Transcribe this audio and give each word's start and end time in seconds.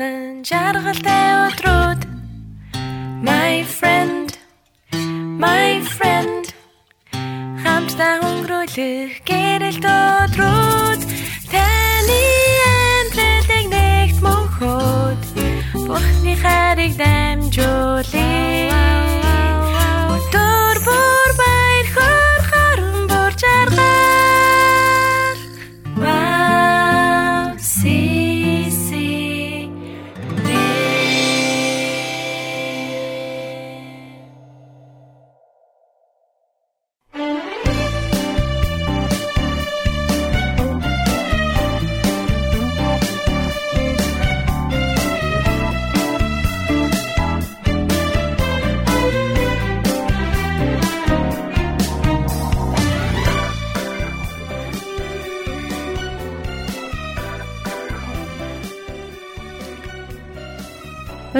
Өнгөрсөн 0.00 0.44
жаргалтай 0.48 1.24
өдрүүд 1.44 2.04
My 3.20 3.60
friend 3.68 4.32
My 5.42 5.84
friend. 5.84 6.48
Хамтдаа 7.60 8.14
өнгөрөөх 8.24 9.20
гэрэлт 9.28 9.84
өдрүүд 9.84 11.04
таны 11.52 12.20
амьдралыг 12.72 13.66
нэгт 13.76 14.18
мөнхөд 14.24 15.20
Бурхны 15.84 16.34
хайрыг 16.40 16.96
дамжуулах 16.96 18.89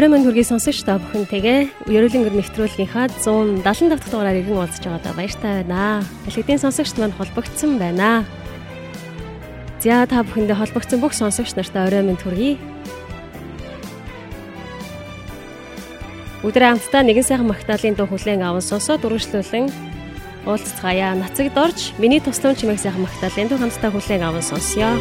20 0.01 0.17
минут 0.17 0.33
хүргээ 0.33 0.49
сонсогч 0.49 0.81
та 0.89 0.97
бүхэнтэйгээ 0.97 1.93
Ерөөлөнгөр 1.93 2.33
нэвтрүүлгийнхаа 2.33 3.21
170 3.21 3.93
дахь 3.93 4.09
дугаараар 4.09 4.41
иргэн 4.41 4.57
уулзч 4.57 4.81
байгаадаа 4.81 5.13
баяртай 5.13 5.61
байна. 5.61 6.01
Дэлгэдийн 6.25 6.57
сонсогчт 6.57 6.97
мань 6.97 7.13
холбогдсон 7.13 7.77
байна. 7.77 8.25
За 9.85 10.09
та 10.09 10.25
бүхэндээ 10.25 10.57
холбогдсон 10.57 11.05
бүх 11.05 11.13
сонсогч 11.13 11.53
нартай 11.53 11.85
орой 11.85 12.01
минь 12.01 12.17
төргий. 12.17 12.57
Өдөр 16.49 16.81
хамтдаа 16.81 17.05
нэгэн 17.05 17.29
сайхан 17.29 17.53
магтаалын 17.53 17.93
дуу 18.01 18.09
хүлээн 18.09 18.41
аван 18.41 18.65
сонсоод 18.65 19.05
үргэлжлүүлэн 19.05 19.69
уулзцаая. 20.49 21.13
Нацагд 21.13 21.53
орж 21.61 21.93
миний 22.01 22.25
тусламж 22.25 22.65
чимээх 22.65 22.81
сайхан 22.81 23.05
магтаалын 23.05 23.53
дуу 23.53 23.61
хамтдаа 23.61 23.93
хүлээн 23.93 24.25
аван 24.25 24.41
сонсё. 24.41 24.97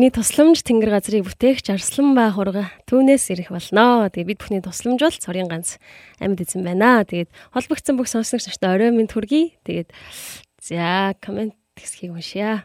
Миний 0.00 0.08
тусламж 0.08 0.64
тэнгэр 0.64 0.96
газрыг 0.96 1.28
бүтээгч 1.28 1.76
Арслан 1.76 2.16
ба 2.16 2.32
хурга 2.32 2.72
түүнээс 2.88 3.36
ирэх 3.36 3.52
болно. 3.52 4.08
Тэгээ 4.08 4.32
бид 4.32 4.40
бүхний 4.40 4.64
тусламж 4.64 4.96
бол 4.96 5.12
цорын 5.12 5.44
ганц 5.44 5.76
амьд 6.16 6.40
эзэн 6.40 6.64
байна. 6.64 7.04
Тэгээд 7.04 7.28
холбогдсон 7.52 8.00
бүх 8.00 8.08
сонсогч 8.08 8.48
нартай 8.48 8.80
орой 8.80 8.96
минь 8.96 9.12
төргий. 9.12 9.60
Тэгээд 9.68 9.92
за 10.56 11.12
комент 11.20 11.52
хэсгийг 11.76 12.16
уншъя. 12.16 12.64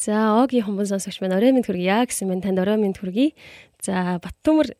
За 0.00 0.40
Оги 0.40 0.64
хумбан 0.64 0.88
сонсогч 0.88 1.20
маань 1.20 1.36
орой 1.36 1.52
минь 1.52 1.68
төргийа 1.68 2.08
гэсэн 2.08 2.24
мэн 2.24 2.40
танд 2.40 2.56
орой 2.56 2.80
минь 2.80 2.96
төргий. 2.96 3.36
За 3.84 4.16
Баттөмөр 4.24 4.72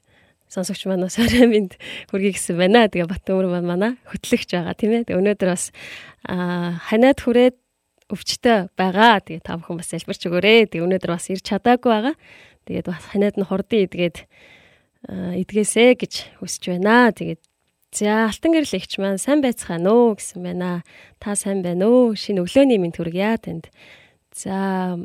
сонсогч 0.48 0.88
маань 0.88 1.04
бас 1.04 1.20
орой 1.20 1.44
минь 1.44 1.68
хүргэе 2.08 2.40
гэсэн 2.40 2.56
байна. 2.56 2.88
Тэгээ 2.88 3.04
Баттөмөр 3.04 3.52
маань 3.52 4.00
хөтлөгч 4.08 4.56
байгаа 4.56 4.72
тийм 4.80 5.04
ээ. 5.04 5.12
Өнөөдөр 5.12 5.48
бас 5.52 5.76
ханаад 6.24 7.20
хүрээд 7.20 7.60
өвчтөй 8.10 8.68
байгаа. 8.74 9.22
Тэгээ 9.22 9.46
та 9.46 9.56
бүхэн 9.56 9.78
бас 9.78 9.90
залбирч 9.94 10.22
өгөөрэй. 10.26 10.68
Тэгээ 10.68 10.84
өнөөдөр 10.84 11.10
бас 11.14 11.30
ирч 11.30 11.46
чадаагүй 11.46 11.90
байгаа. 11.90 12.14
Тэгээд 12.66 12.86
бас 12.90 13.04
ханаад 13.08 13.36
нь 13.38 13.46
хурдан 13.46 13.80
идгээд 13.86 14.16
идгээсэ 15.08 15.96
гэж 15.96 16.12
хүсэж 16.42 16.62
байна. 16.74 17.14
Тэгээд 17.14 17.40
за 17.94 18.28
алтан 18.28 18.50
гэрэл 18.52 18.76
ихч 18.76 18.98
маань 18.98 19.22
сайн 19.22 19.40
байцгаана 19.40 19.90
уу 19.90 20.18
гэсэн 20.18 20.42
байна. 20.42 20.82
Та 21.22 21.38
сайн 21.38 21.62
байна 21.62 21.88
уу? 21.88 22.12
Шинэ 22.18 22.42
өглөөний 22.44 22.78
минь 22.82 22.94
төргийа 22.94 23.38
танд. 23.38 23.70
За 24.34 24.98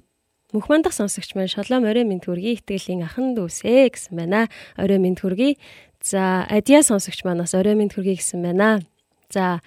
мөнх 0.52 0.68
мандах 0.68 0.94
сонсогч 0.94 1.34
маань 1.38 1.50
шолом 1.50 1.88
орой 1.88 2.04
минь 2.04 2.22
төргий 2.22 2.60
итгэлийн 2.60 3.06
ахан 3.08 3.38
дүүсээ 3.38 3.90
гэсэн 3.94 4.14
байна. 4.20 4.52
Орой 4.76 5.00
минь 5.00 5.16
төргий. 5.16 5.58
За 6.04 6.46
адья 6.50 6.84
сонсогч 6.84 7.24
маань 7.24 7.42
бас 7.42 7.56
орой 7.56 7.74
минь 7.74 7.90
төргий 7.90 8.20
гэсэн 8.20 8.44
байна. 8.44 8.84
За 9.32 9.62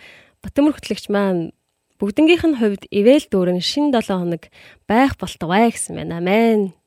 Батөмөр 0.44 0.78
хөтлөгч 0.78 1.10
маань 1.10 1.50
Бүгднгийнх 1.98 2.46
нь 2.46 2.58
хувьд 2.62 2.82
ивэл 2.94 3.26
дүүрэн 3.26 3.58
шин 3.58 3.90
7 3.90 4.06
хоног 4.06 4.46
байх 4.86 5.18
болтугай 5.18 5.74
гэсэн 5.74 5.98
байна. 5.98 6.22
Амен. 6.22 6.78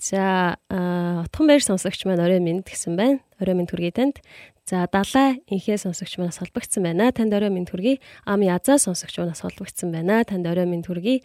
За 0.00 0.56
утхан 0.72 1.46
баяр 1.46 1.60
сонсогч 1.60 2.08
маань 2.08 2.24
орой 2.24 2.40
минь 2.40 2.64
гэсэн 2.64 2.96
байна. 2.96 3.20
Орой 3.36 3.54
минь 3.60 3.68
төргий 3.68 3.92
танд. 3.92 4.24
За 4.64 4.88
далай 4.88 5.44
инхээ 5.52 5.76
сонсогч 5.76 6.16
манаас 6.16 6.40
холбогдсон 6.40 6.82
байна. 6.82 7.12
Танд 7.12 7.28
орой 7.36 7.52
минь 7.52 7.68
төргий. 7.68 8.00
Ам 8.24 8.40
язаа 8.40 8.80
сонсогч 8.80 9.20
манаас 9.20 9.44
холбогдсон 9.44 9.92
байна. 9.92 10.24
Танд 10.24 10.48
орой 10.48 10.64
минь 10.64 10.82
төргий. 10.82 11.20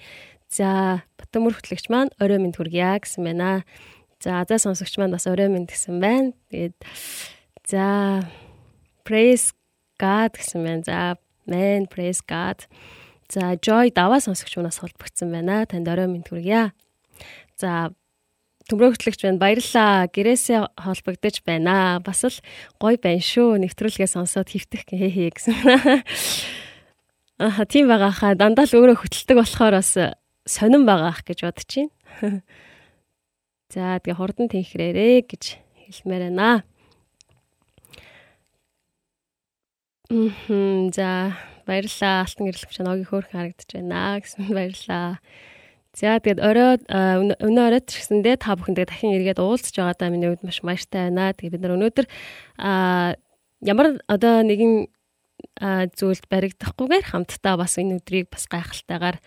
За 0.52 1.02
Батөмөр 1.16 1.56
хөтлөгч 1.56 1.88
маань 1.88 2.12
орой 2.20 2.44
минь 2.44 2.52
төргийа 2.52 3.00
гэсэн 3.00 3.24
байна. 3.24 3.64
За 4.20 4.44
азаа 4.44 4.60
сонсогч 4.60 5.00
маань 5.00 5.16
бас 5.16 5.26
орой 5.32 5.48
минь 5.48 5.66
гэсэн 5.66 5.98
байна. 6.04 6.36
Тэгээд 6.52 6.76
за 7.66 8.28
praise 9.08 9.56
God 9.96 10.36
гэсэн 10.36 10.60
байна. 10.62 10.84
За 10.84 11.18
man 11.48 11.88
praise 11.88 12.22
God. 12.22 12.68
За 13.28 13.56
Joy 13.60 13.92
даваа 13.92 14.24
сонсогч 14.24 14.56
манаас 14.56 14.80
холбогдсон 14.80 15.32
байна. 15.32 15.66
Танд 15.68 15.88
орой 15.88 16.08
минь 16.08 16.24
хүргье. 16.24 16.72
За 17.60 17.92
төмрөө 18.72 18.96
хөтлөгч 18.96 19.24
байна. 19.24 19.40
Баярлалаа. 19.40 20.08
Гэрээсээ 20.08 20.60
холбогдож 20.80 21.44
байна. 21.44 22.00
Бас 22.00 22.24
л 22.24 22.40
гоё 22.80 22.96
байна 22.96 23.24
шүү. 23.24 23.60
Нэвтрүүлгээ 23.64 24.08
сонсоод 24.08 24.52
хөвтөх 24.52 24.88
хээ 24.88 25.12
хээ 25.12 25.30
гэсэн. 25.36 25.56
Аа 27.44 27.68
тийм 27.68 27.92
байгаа 27.92 28.12
хаа. 28.16 28.36
Дандаа 28.36 28.64
л 28.64 28.76
өөрөө 28.80 29.04
хөтэлдэг 29.04 29.38
болохоор 29.40 29.76
бас 29.76 29.92
сонирн 30.48 30.88
байгаа 30.88 31.12
ах 31.12 31.22
гэж 31.28 31.40
бодож 31.44 31.68
байна. 31.68 31.92
За 33.74 34.00
тэгээ 34.00 34.16
хурдан 34.16 34.48
тэнхрээрээ 34.48 35.28
гэж 35.28 35.44
хэлмээр 35.92 36.32
байна. 36.32 36.64
Мм 40.10 40.88
за 40.96 41.36
Баярлалаа. 41.68 42.24
Алтан 42.24 42.48
гэрлэгч 42.48 42.80
ногийн 42.80 43.10
хөөрхөн 43.12 43.36
харагдаж 43.36 43.70
байна 43.76 44.16
гэсэн 44.24 44.48
баярлалаа. 44.56 45.20
За 45.92 46.16
тэгээд 46.24 46.40
орой 46.40 46.80
өнөө 47.44 47.64
оройд 47.68 47.92
ч 47.92 48.00
гэсэндээ 48.00 48.40
та 48.40 48.56
бүхэндээ 48.56 48.88
дахин 48.88 49.20
эргээд 49.20 49.44
уулзч 49.44 49.76
байгаадаа 49.76 50.08
миний 50.08 50.32
хувьд 50.32 50.48
маш 50.48 50.64
баяртай 50.64 51.12
байна. 51.12 51.36
Тэгээд 51.36 51.60
бид 51.60 51.64
нар 51.68 51.76
өнөөдөр 51.76 52.06
а 52.56 52.72
ямар 53.60 54.00
одоо 54.08 54.48
нэгэн 54.48 54.88
зүйлд 55.92 56.24
баригдахгүйгээр 56.32 57.06
хамтдаа 57.12 57.60
бас 57.60 57.76
энэ 57.76 58.00
өдрийг 58.00 58.32
бас 58.32 58.48
гайхалтайгаар 58.48 59.18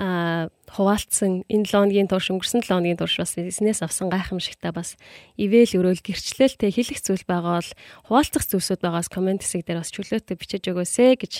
а 0.00 0.48
хуваалцсан 0.74 1.46
энэ 1.46 1.70
лооныгийн 1.70 2.10
турш 2.10 2.34
өнгөрсөн 2.34 2.66
лооныгийн 2.66 2.98
турш 2.98 3.22
бас 3.22 3.38
эзнээс 3.38 3.86
авсан 3.86 4.10
гайхамшигтай 4.10 4.74
бас 4.74 4.98
ивэл 5.38 5.70
өрөөл 5.70 6.02
гэрчлэлтэй 6.02 6.74
хэлэх 6.74 6.98
зүйл 6.98 7.22
байгаа 7.30 7.62
бол 7.62 7.70
хуваалцах 8.10 8.44
зүйлсүүд 8.50 8.82
байгаас 8.82 9.06
комент 9.06 9.46
хэсэг 9.46 9.62
дээр 9.62 9.86
бас 9.86 9.94
чөлөөтэй 9.94 10.34
бичиж 10.34 10.66
өгөөсэй 10.66 11.14
гэж 11.14 11.34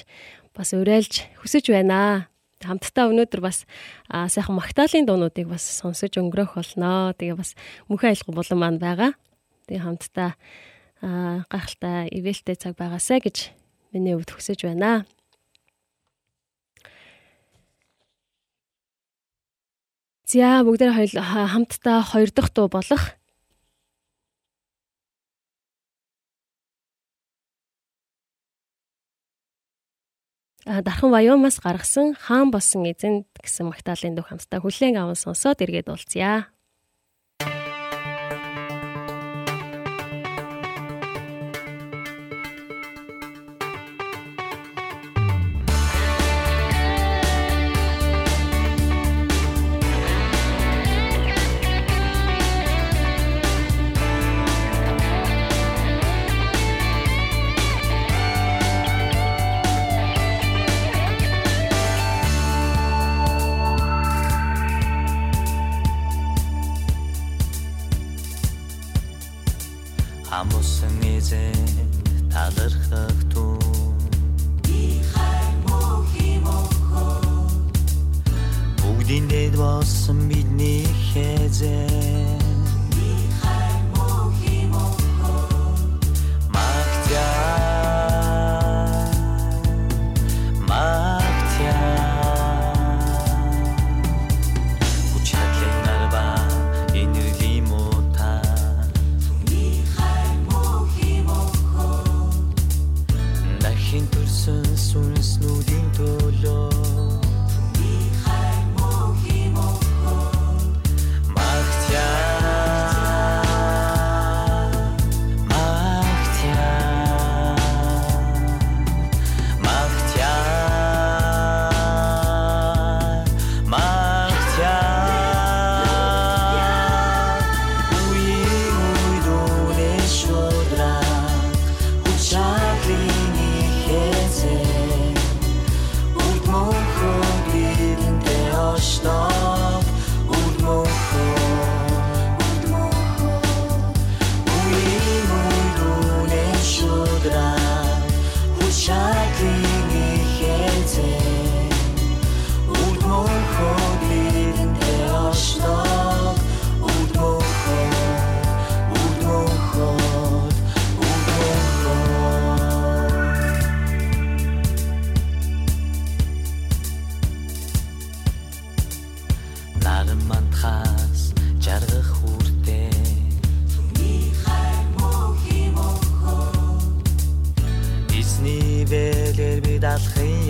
бас 0.54 0.70
уриалж 0.70 1.26
хүсэж 1.42 1.74
байна. 1.74 2.30
Хамтдаа 2.62 3.10
өнөөдөр 3.10 3.42
бас 3.42 3.66
сайхан 4.08 4.54
магтаалын 4.54 5.04
дуунуудыг 5.04 5.50
бас 5.50 5.66
сонсож 5.66 6.14
өнгөрөх 6.14 6.54
болно. 6.54 7.12
Тэгээ 7.18 7.36
бас 7.36 7.58
мөнхөн 7.90 8.14
айлгын 8.14 8.34
булан 8.38 8.58
маань 8.62 8.78
байгаа. 8.78 9.12
Тэгээ 9.66 9.84
хамтдаа 9.84 10.30
гайхалтай 11.50 12.08
ивэлтэй 12.08 12.56
цаг 12.56 12.78
байгаасай 12.78 13.20
гэж 13.20 13.50
миний 13.92 14.14
хувьд 14.14 14.32
хүсэж 14.32 14.64
байна. 14.64 15.04
За 20.24 20.64
бүгдээ 20.64 20.90
хамтдаа 21.52 22.00
хоёр 22.00 22.30
дахь 22.32 22.52
дуу 22.56 22.68
болох 22.72 23.12
дархан 30.64 31.12
Вайомаас 31.12 31.60
гаргасан 31.60 32.16
хаан 32.16 32.48
болсон 32.48 32.88
эзэнд 32.88 33.28
гэсэн 33.36 33.68
магтаалын 33.68 34.16
дуу 34.16 34.24
хамтдаа 34.24 34.64
хүлээн 34.64 34.96
аван 34.96 35.18
сонсоод 35.20 35.60
эргээд 35.60 35.92
уулзъя. 35.92 36.48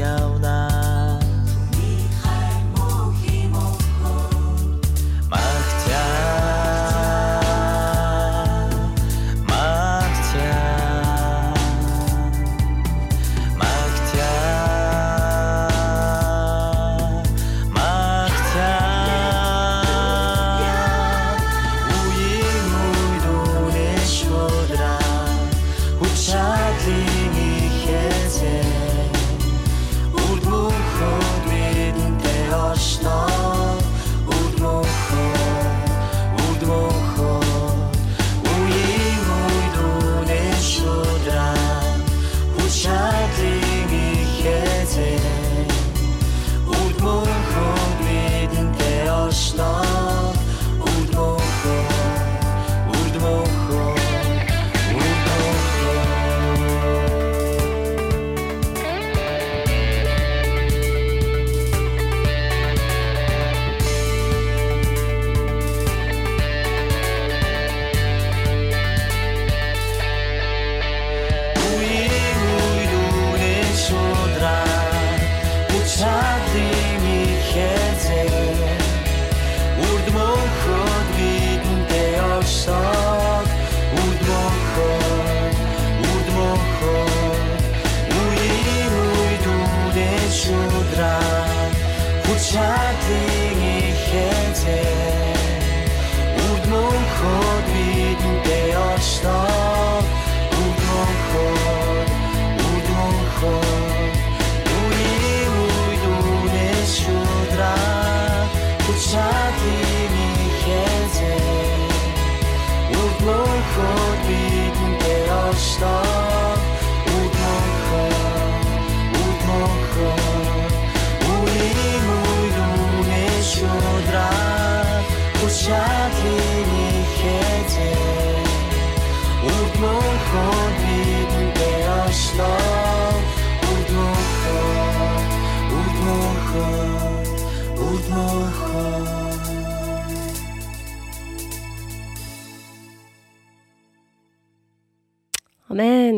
Амен. 0.05 0.54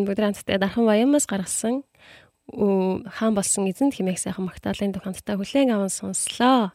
Бүгд 0.07 0.23
хамтдаа 0.23 0.59
дархан 0.63 0.87
баямаас 0.87 1.27
гаргасан 1.27 1.83
хаан 2.47 3.35
болсон 3.35 3.67
эзэнт 3.67 3.99
химээх 3.99 4.23
сайхан 4.23 4.47
магтаалын 4.47 4.95
хамтдаа 4.95 5.37
хүлээн 5.37 5.75
аван 5.75 5.91
сонслоо. 5.91 6.71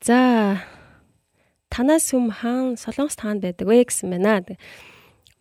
За 0.00 0.62
танаас 1.68 2.10
хүм 2.14 2.30
хаан 2.30 2.78
Солонгос 2.78 3.18
таанд 3.18 3.42
байдаг 3.42 3.66
вэ 3.66 3.82
гэсэн 3.82 4.14
байна. 4.14 4.46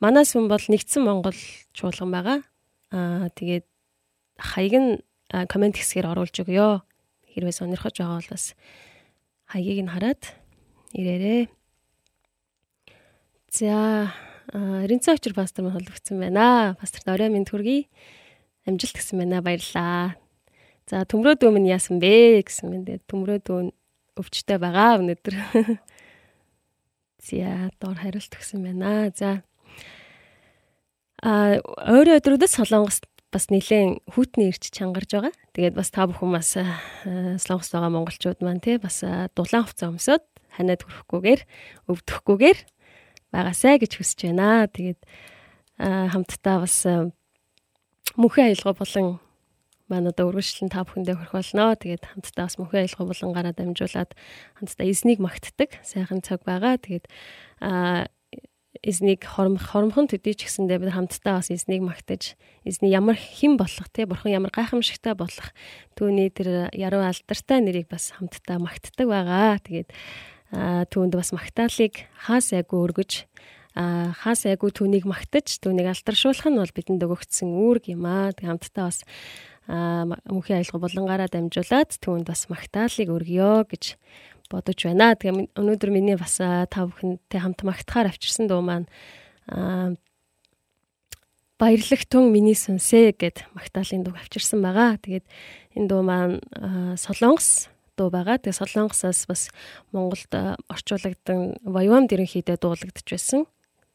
Манаас 0.02 0.34
хүм 0.34 0.50
бол 0.50 0.66
нэгдсэн 0.66 1.06
Монгол 1.06 1.38
чуулган 1.78 2.10
байгаа. 2.10 2.40
Аа 2.90 3.30
тэгээд 3.38 3.66
хаяг 4.42 4.74
нь 4.74 4.90
комент 5.46 5.78
хэсгээр 5.78 6.10
оруулж 6.10 6.34
өгөө. 6.42 6.82
Хэрвээ 7.30 7.54
сонирхож 7.54 8.02
байгаа 8.02 8.18
бол 8.18 8.34
бас 8.34 8.58
хаягийг 9.46 9.86
нь 9.86 9.94
хараад 9.94 10.22
ирээрээ. 10.98 11.54
За 13.54 14.10
Ринцо 14.54 15.14
очир 15.14 15.34
пастор 15.34 15.66
мань 15.66 15.74
холбогдсон 15.74 16.20
байна. 16.20 16.76
Пасторт 16.80 17.08
орой 17.08 17.30
минь 17.30 17.46
төргий. 17.46 17.90
Амжилт 18.66 18.98
гэсэн 18.98 19.22
байна. 19.22 19.44
Баярлаа. 19.46 20.16
За 20.90 21.06
төмрөө 21.06 21.38
дүү 21.38 21.52
минь 21.54 21.70
яасан 21.70 22.02
бэ 22.02 22.42
гэсэн 22.42 22.74
мэнд 22.74 23.06
төмрөө 23.06 23.46
дүү 23.46 23.60
өвчтэй 24.18 24.58
байгаа 24.58 24.98
өнөдөр. 24.98 25.38
За 27.22 27.70
дор 27.78 28.02
хариулт 28.02 28.34
өгсөн 28.34 28.66
байна. 28.66 29.14
За 29.14 29.46
а 31.22 31.62
өөрөө 31.62 32.18
өдрөдөс 32.18 32.58
солонгост 32.58 33.06
бас 33.30 33.52
нэлээд 33.54 34.02
хүүтний 34.10 34.50
ирч 34.50 34.74
чангарж 34.74 35.14
байгаа. 35.14 35.34
Тэгээд 35.54 35.78
бас 35.78 35.94
та 35.94 36.10
бүхэн 36.10 36.34
бас 36.34 36.58
солонгост 36.58 37.76
байгаа 37.76 37.94
монголчууд 37.94 38.42
маань 38.42 38.64
тий 38.66 38.82
бас 38.82 39.06
дулаан 39.38 39.70
хувцас 39.70 39.94
өмсөд 39.94 40.26
ханаад 40.58 40.82
хүрэхгүйгээр 40.82 41.42
өвдөхгүйгээр 41.92 42.60
байгаасай 43.34 43.80
гэж 43.80 43.92
хүсэж 43.98 44.30
байна. 44.30 44.68
Тэгээд 44.68 45.02
хамтдаа 45.80 46.66
бас 46.66 46.78
мөнхийн 48.20 48.52
аялгаа 48.52 48.76
болон 48.76 49.08
маань 49.90 50.10
одоо 50.14 50.30
үргэлжлэн 50.30 50.70
та 50.70 50.86
бүхэндээ 50.86 51.16
хүрэх 51.18 51.34
болно. 51.34 51.74
Тэгээд 51.74 52.04
хамтдаа 52.06 52.46
бас 52.46 52.56
мөнхийн 52.62 52.86
аялгаа 52.86 53.06
болонгаараа 53.10 53.54
дамжуулаад 53.58 54.12
хамтдаа 54.62 54.86
эзнийг 54.86 55.20
магтдаг 55.24 55.82
сайхан 55.82 56.22
цаг 56.22 56.46
байгаа. 56.46 56.78
Тэгээд 56.78 57.10
эзнийг 58.86 59.26
хоромх 59.26 59.66
хоромхон 59.66 60.08
төдий 60.08 60.38
ч 60.38 60.46
гэсэндээ 60.46 60.80
бид 60.80 60.94
хамтдаа 60.94 61.42
бас 61.42 61.50
эзнийг 61.50 61.84
магтаж 61.84 62.38
эзний 62.64 62.94
ямар 62.94 63.18
хэн 63.18 63.58
болох 63.58 63.90
те 63.92 64.06
бурхан 64.06 64.32
ямар 64.32 64.54
гайхамшигтай 64.54 65.18
болох 65.18 65.52
түүний 65.98 66.30
тэр 66.30 66.70
яруу 66.72 67.02
алдартай 67.04 67.60
нэрийг 67.66 67.90
бас 67.90 68.14
хамтдаа 68.14 68.62
магтдаг 68.62 69.10
байгаа. 69.10 69.58
Тэгээд 69.60 69.90
түүнд 70.54 71.14
бас 71.14 71.30
магтаалыг 71.36 72.10
хаас 72.26 72.54
айгу 72.58 72.82
өргөж 72.82 73.30
хаас 73.78 74.42
айгу 74.50 74.74
түүнийг 74.74 75.06
магтаж 75.06 75.62
түүнийг 75.62 75.94
алдаршуулах 75.94 76.50
нь 76.50 76.58
бол 76.58 76.74
бидэнд 76.74 77.06
өгөгдсөн 77.06 77.50
үүрэг 77.54 77.94
юм 77.94 78.04
аа. 78.10 78.34
Тэг 78.34 78.50
хамтдаа 78.50 78.90
бас 78.90 79.06
мөнхийн 79.70 80.60
аялга 80.60 80.82
болонгаараа 80.82 81.30
дамжуулаад 81.30 81.92
түүнд 82.02 82.26
бас 82.26 82.50
магтаалыг 82.50 83.10
өргөё 83.14 83.70
гэж 83.70 83.84
бодож 84.50 84.80
байна. 84.82 85.14
Тэгээ 85.14 85.54
өнөөдөр 85.54 85.92
миний 85.94 86.18
бас 86.18 86.42
та 86.42 86.80
бүхэнтэй 86.90 87.40
хамт 87.40 87.62
магтахаар 87.62 88.10
авчирсан 88.10 88.50
дуу 88.50 88.66
маань 88.66 88.90
баярлах 91.62 92.04
тун 92.10 92.34
миний 92.34 92.58
сүнсээ 92.58 93.14
гэд 93.14 93.46
магтаалын 93.54 94.02
дуу 94.02 94.18
авчирсан 94.18 94.66
байгаа. 94.66 94.98
Тэгээд 94.98 95.26
энэ 95.78 95.88
дуу 95.88 96.02
маань 96.02 96.42
Солонгос 96.98 97.70
дуу 98.00 98.08
байгаа. 98.08 98.40
Тэгээ 98.40 98.56
Солонгосоос 98.56 99.28
бас 99.28 99.42
Монголд 99.92 100.32
орчуулагдсан 100.72 101.60
Воюам 101.68 102.08
дэрэнхийдээ 102.08 102.56
дуулагдж 102.56 103.04
байсан 103.04 103.44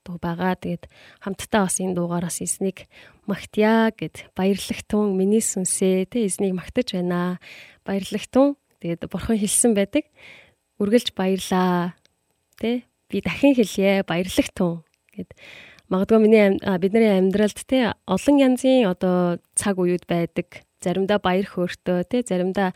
дуу 0.04 0.20
байгаа. 0.20 0.54
Тэгээд 0.61 0.84
хамтдаа 1.25 1.64
бас 1.64 1.80
энэ 1.80 1.96
дуугаараас 1.96 2.44
эзнийг 2.44 2.84
магтъя 3.25 3.88
гэд 3.96 4.28
баярлагтун 4.37 5.16
миний 5.16 5.40
сүнсээ 5.40 6.12
тэ 6.12 6.28
эзнийг 6.28 6.52
магтаж 6.61 6.92
байна. 6.92 7.40
Баярлагтун 7.88 8.61
тэгээд 8.84 9.08
бурхан 9.08 9.40
хэлсэн 9.40 9.73
байдаг. 9.73 10.04
Үргэлж 10.76 11.16
баярлаа. 11.16 11.96
Тэ 12.61 12.84
би 13.08 13.25
дахин 13.25 13.56
хэлье 13.56 14.04
баярлагтун 14.04 14.84
гэд 15.16 15.32
магадгүй 15.88 16.20
миний 16.20 16.61
бидний 16.80 17.16
амьдралд 17.16 17.61
те 17.64 17.96
олон 18.04 18.37
янзын 18.37 18.88
одоо 18.92 19.40
цаг 19.56 19.80
үеуд 19.80 20.04
байдаг 20.04 20.64
заримдаа 20.84 21.18
баяр 21.20 21.49
хөөртөө 21.49 22.04
те 22.08 22.25
заримдаа 22.25 22.73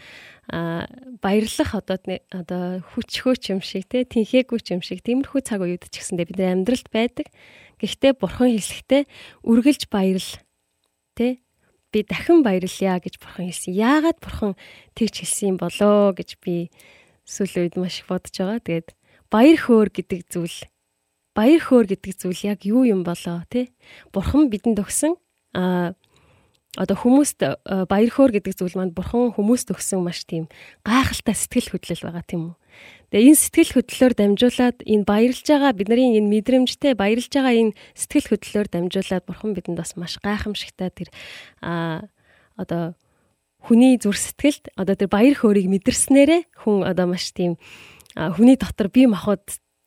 баярлах 0.48 1.70
одоо 1.76 1.98
одоо 2.32 2.80
хүч 2.96 3.20
хөөч 3.20 3.42
юм 3.52 3.60
шиг 3.60 3.84
те 3.84 4.08
тэнхээгүй 4.08 4.58
юм 4.72 4.80
шиг 4.80 5.04
тиймэрхүү 5.04 5.40
цаг 5.44 5.60
үед 5.60 5.84
ч 5.92 6.00
гэсэндээ 6.00 6.26
бид 6.32 6.40
амьдралд 6.40 6.88
байдаг. 6.88 7.28
Гэхдээ 7.76 8.12
бурхан 8.16 8.56
хэлэхдээ 8.56 9.02
үргэлж 9.44 9.82
баярл 9.92 10.30
те 11.12 11.44
би 11.92 12.00
дахин 12.00 12.40
баярлая 12.40 12.96
гэж 12.96 13.20
бурхан 13.20 13.52
хэлсэн. 13.52 13.76
Яагаад 13.76 14.18
бурхан 14.24 14.52
тэгж 14.96 15.14
хэлсэн 15.20 15.60
болоо 15.60 16.16
гэж 16.16 16.40
би 16.40 16.72
сүүл 17.28 17.68
үед 17.68 17.76
маш 17.76 18.00
их 18.00 18.08
бодож 18.08 18.32
байгаа. 18.32 18.64
Тэгээд 18.64 18.88
баяр 19.28 19.58
хөөр 19.60 19.88
гэдэг 19.92 20.20
зүйл 20.32 20.58
баяр 21.36 21.60
хөөр 21.60 21.86
гэдэг 21.92 22.12
зүйл 22.16 22.40
яг 22.48 22.64
юу 22.64 22.88
юм 22.88 23.04
болоо 23.04 23.44
те? 23.52 23.68
Бурхан 24.16 24.48
бидэнд 24.48 24.80
өгсөн 24.80 25.12
а 25.52 25.92
одоо 26.78 26.94
хүмүүст 26.94 27.42
баяр 27.90 28.10
хөөр 28.14 28.38
гэдэг 28.38 28.54
зүйл 28.54 28.78
маань 28.78 28.94
бурхан 28.94 29.34
хүмүүст 29.34 29.74
өгсөн 29.74 29.98
маш 30.06 30.22
тийм 30.22 30.46
гайхалтай 30.86 31.34
сэтгэл 31.34 31.74
хөдлөл 31.74 32.06
байгаа 32.06 32.22
тийм 32.22 32.42
үү. 32.54 32.54
Тэгээ 33.10 33.28
энэ 33.34 33.42
сэтгэл 33.42 33.72
хөдлөлөөр 33.74 34.14
дамжуулаад 34.14 34.78
энэ 34.86 35.08
баярлж 35.08 35.42
байгаа 35.42 35.72
бидний 35.74 36.14
энэ 36.22 36.30
мэдрэмжтэй 36.30 36.94
баярлж 36.94 37.32
байгаа 37.34 37.54
энэ 37.58 37.76
сэтгэл 37.98 38.30
хөдлөлөөр 38.30 38.68
дамжуулаад 38.70 39.24
бурхан 39.26 39.52
бидэнд 39.58 39.80
бас 39.82 39.98
маш 39.98 40.22
гайхамшигтай 40.22 40.90
тэр 40.94 41.08
а 41.58 42.06
одоо 42.54 42.94
хүний 43.58 43.98
зүр 43.98 44.14
сэтгэлд 44.14 44.70
одоо 44.78 44.94
тэр 44.94 45.10
баяр 45.10 45.34
хөөргийг 45.34 45.66
мэдэрснээрээ 45.66 46.62
хүн 46.62 46.86
одоо 46.86 47.06
маш 47.10 47.34
тийм 47.34 47.58
хүний 48.14 48.54
дотор 48.54 48.86
бие 48.86 49.10
махбод 49.10 49.42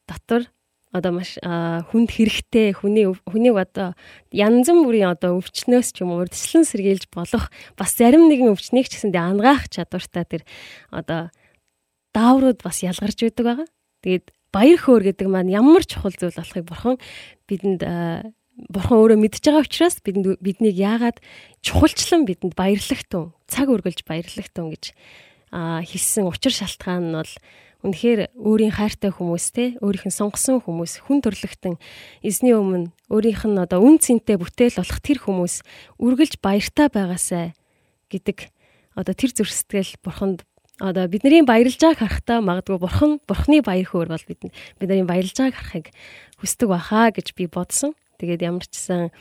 дотор 0.10 0.52
одоо 0.92 1.12
маш 1.16 1.40
хүнд 1.40 2.10
хэрэгтэй 2.12 2.76
хүний 2.76 3.08
хүнийг 3.08 3.56
одоо 3.56 3.96
янз 4.32 4.68
бүрийн 4.68 5.16
одоо 5.16 5.40
өвчнөөс 5.40 5.96
ч 5.96 6.04
юм 6.04 6.12
уу 6.12 6.28
урдчлан 6.28 6.68
сэргийлж 6.68 7.08
болох 7.16 7.48
бас 7.80 7.96
зарим 7.96 8.28
нэгэн 8.28 8.52
өвчнийг 8.52 8.92
ч 8.92 9.00
гэсэндээ 9.00 9.24
ангаах 9.24 9.72
чадвартай 9.72 10.28
тэр 10.28 10.44
одоо 10.92 11.32
дааврууд 12.12 12.60
бас 12.60 12.84
ялгарч 12.84 13.24
байдаг 13.24 13.46
байгаа. 13.48 13.68
Тэгээд 14.04 14.26
баяр 14.52 14.80
хөөр 14.84 15.04
гэдэг 15.16 15.28
маань 15.32 15.52
ямар 15.52 15.88
чухал 15.88 16.12
зүйл 16.12 16.36
болохыг 16.36 16.68
бурхан 16.68 16.96
бидэнд 17.48 17.82
бурхан 18.68 18.98
өөрөө 19.00 19.18
мэдж 19.24 19.40
байгаа 19.48 19.64
учраас 19.64 20.04
бидэнд 20.04 20.44
биднийг 20.44 20.76
яагаад 20.76 21.24
чухалчлан 21.64 22.28
бидэнд 22.28 22.54
баярлагтун 22.60 23.32
цаг 23.48 23.72
үргэлж 23.72 24.04
баярлагтун 24.04 24.76
гэж 24.76 24.92
хэлсэн 25.56 26.28
учир 26.28 26.52
шалтгаан 26.52 27.04
нь 27.12 27.16
бол 27.16 27.34
үнэхээр 27.82 28.38
өөрийн 28.38 28.74
хайртай 28.78 29.10
хүмүүс 29.10 29.46
те 29.54 29.66
өөрийнх 29.82 30.08
нь 30.10 30.18
сонгосон 30.18 30.62
хүмүүс 30.62 31.06
хүн 31.10 31.26
төрлөختөн 31.26 31.76
эзний 32.22 32.54
өмнө 32.54 32.94
өөрийнх 33.10 33.44
нь 33.50 33.58
одоо 33.58 33.82
үн 33.82 33.98
цэнтэй 33.98 34.38
бүтээл 34.38 34.78
болох 34.78 35.00
тэр 35.02 35.20
хүмүүс 35.22 35.56
үргэлж 35.98 36.38
баяртай 36.46 36.88
байгаасай 36.94 37.58
гэдэг 38.14 38.38
одоо 38.94 39.14
тэр 39.18 39.32
зүрх 39.34 39.50
сэтгэл 39.50 39.98
бурханд 40.06 40.46
одоо 40.82 41.06
бидний 41.08 41.46
баярлж 41.46 41.78
байгааг 41.78 42.00
харахтаа 42.02 42.42
магадгүй 42.42 42.78
бурхан 42.82 43.12
бурхны 43.30 43.62
баяр 43.62 43.86
хөөр 43.86 44.10
бол 44.10 44.26
бид 44.30 44.42
бидний 44.82 45.06
баярлж 45.06 45.38
байгааг 45.38 45.58
харахыг 45.58 45.88
хүсдэг 46.42 46.68
баха 46.70 47.14
гэж 47.14 47.38
би 47.38 47.46
бодсон. 47.46 47.94
Тэгээд 48.18 48.42
ямар 48.42 48.66
ч 48.66 48.74
гэсэн 48.82 49.14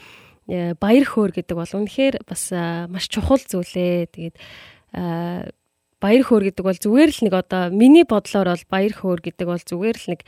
э, 0.48 0.72
баяр 0.80 1.04
хөөр 1.04 1.36
гэдэг 1.36 1.56
бол 1.56 1.68
үнэхээр 1.68 2.24
бас 2.24 2.48
маш 2.88 3.12
чухал 3.12 3.40
зүйлээ. 3.44 4.08
Тэгээд 4.08 4.36
баяр 6.00 6.24
хөөр 6.24 6.50
гэдэг 6.50 6.64
бол 6.64 6.80
зүгээр 6.80 7.10
л 7.12 7.20
нэг 7.28 7.34
одоо 7.36 7.62
миний 7.70 8.08
бодлоор 8.08 8.48
бол 8.50 8.64
баяр 8.72 8.94
хөөр 8.96 9.20
гэдэг 9.20 9.46
бол 9.46 9.62
зүгээр 9.62 9.96
л 10.00 10.06
нэг 10.16 10.20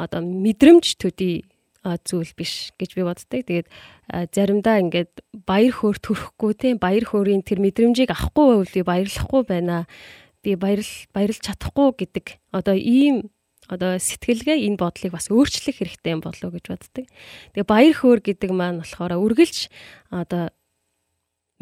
одоо 0.00 0.20
мэдрэмж 0.24 0.96
төдий 0.96 1.44
зүйл 1.82 2.32
биш 2.38 2.70
гэж 2.78 2.90
би 2.94 3.02
боддог. 3.02 3.42
Тэгээд 3.42 3.68
заримдаа 4.32 4.78
ингээд 4.80 5.12
баяр 5.44 5.74
хөөр 5.74 5.98
төрөхгүй 5.98 6.52
тийм 6.54 6.76
баяр 6.78 7.04
хөөрийн 7.04 7.42
тэр 7.42 7.58
мэдрэмжийг 7.58 8.14
авахгүй 8.14 8.62
байвал 8.62 8.70
би 8.70 8.82
баярлахгүй 8.86 9.42
байна 9.42 9.76
би 10.42 10.54
баярл 10.54 10.92
баярлж 11.10 11.42
чадахгүй 11.42 11.90
гэдэг 12.06 12.38
одоо 12.54 12.74
ийм 12.78 13.30
одоо 13.66 13.98
сэтгэлгээ 13.98 14.66
энэ 14.66 14.78
бодлыг 14.78 15.10
бас 15.14 15.30
өөрчлөх 15.30 15.78
хэрэгтэй 15.78 16.14
юм 16.14 16.22
болов 16.22 16.50
гэж 16.54 16.64
боддог. 16.70 17.06
Тэгээ 17.54 17.66
баяр 17.66 17.94
хөөр 17.94 18.20
гэдэг 18.22 18.50
маань 18.54 18.82
болохоор 18.82 19.18
үргэлж 19.18 19.70
одоо 20.10 20.54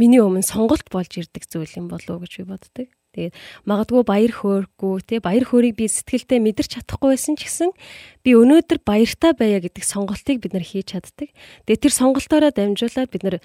миний 0.01 0.21
өмнө 0.21 0.45
сонголт 0.45 0.89
болж 0.89 1.13
ирдэг 1.17 1.45
зүйл 1.45 1.77
юм 1.77 1.89
болов 1.93 2.25
гэж 2.25 2.33
би 2.41 2.45
боддог. 2.45 2.89
Тэгээд 3.11 3.35
магадгүй 3.67 4.03
баяр 4.07 4.33
хөөргүй 4.33 4.95
те 5.03 5.19
баяр 5.19 5.45
хөөргийг 5.45 5.77
би 5.79 5.87
сэтгэлдээ 5.91 6.39
мэдэрч 6.39 6.71
чадахгүй 6.79 7.19
байсан 7.19 7.35
ч 7.35 7.51
гэсэн 7.51 7.71
би 8.23 8.31
өнөөдөр 8.39 8.87
баяртай 8.87 9.35
байя 9.35 9.59
гэдэг 9.59 9.83
сонголтыг 9.83 10.39
бид 10.39 10.55
нар 10.55 10.63
хийж 10.63 10.95
чаддаг. 10.95 11.35
Тэгээд 11.67 11.83
тэр 11.83 11.93
сонголтоороо 11.95 12.55
дамжуулаад 12.55 13.11
бид 13.11 13.25
нар 13.27 13.37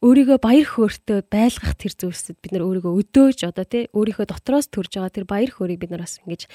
өөрийгөө 0.00 0.38
баяр 0.40 0.66
хөөртэй 0.68 1.24
байлгах 1.28 1.76
тэр 1.76 1.92
зүйлсэд 1.96 2.36
бид 2.40 2.52
нар 2.52 2.64
өөрийгөө 2.68 2.92
өдөөж 3.00 3.38
одоо 3.48 3.64
тий 3.64 3.88
өөрийнхөө 3.96 4.28
дотроос 4.28 4.68
төрж 4.68 5.00
байгаа 5.00 5.12
тэр 5.12 5.24
баяр 5.24 5.50
хөөргийг 5.52 5.80
бид 5.80 5.92
нар 5.92 6.04
бас 6.04 6.20
ингэж 6.20 6.48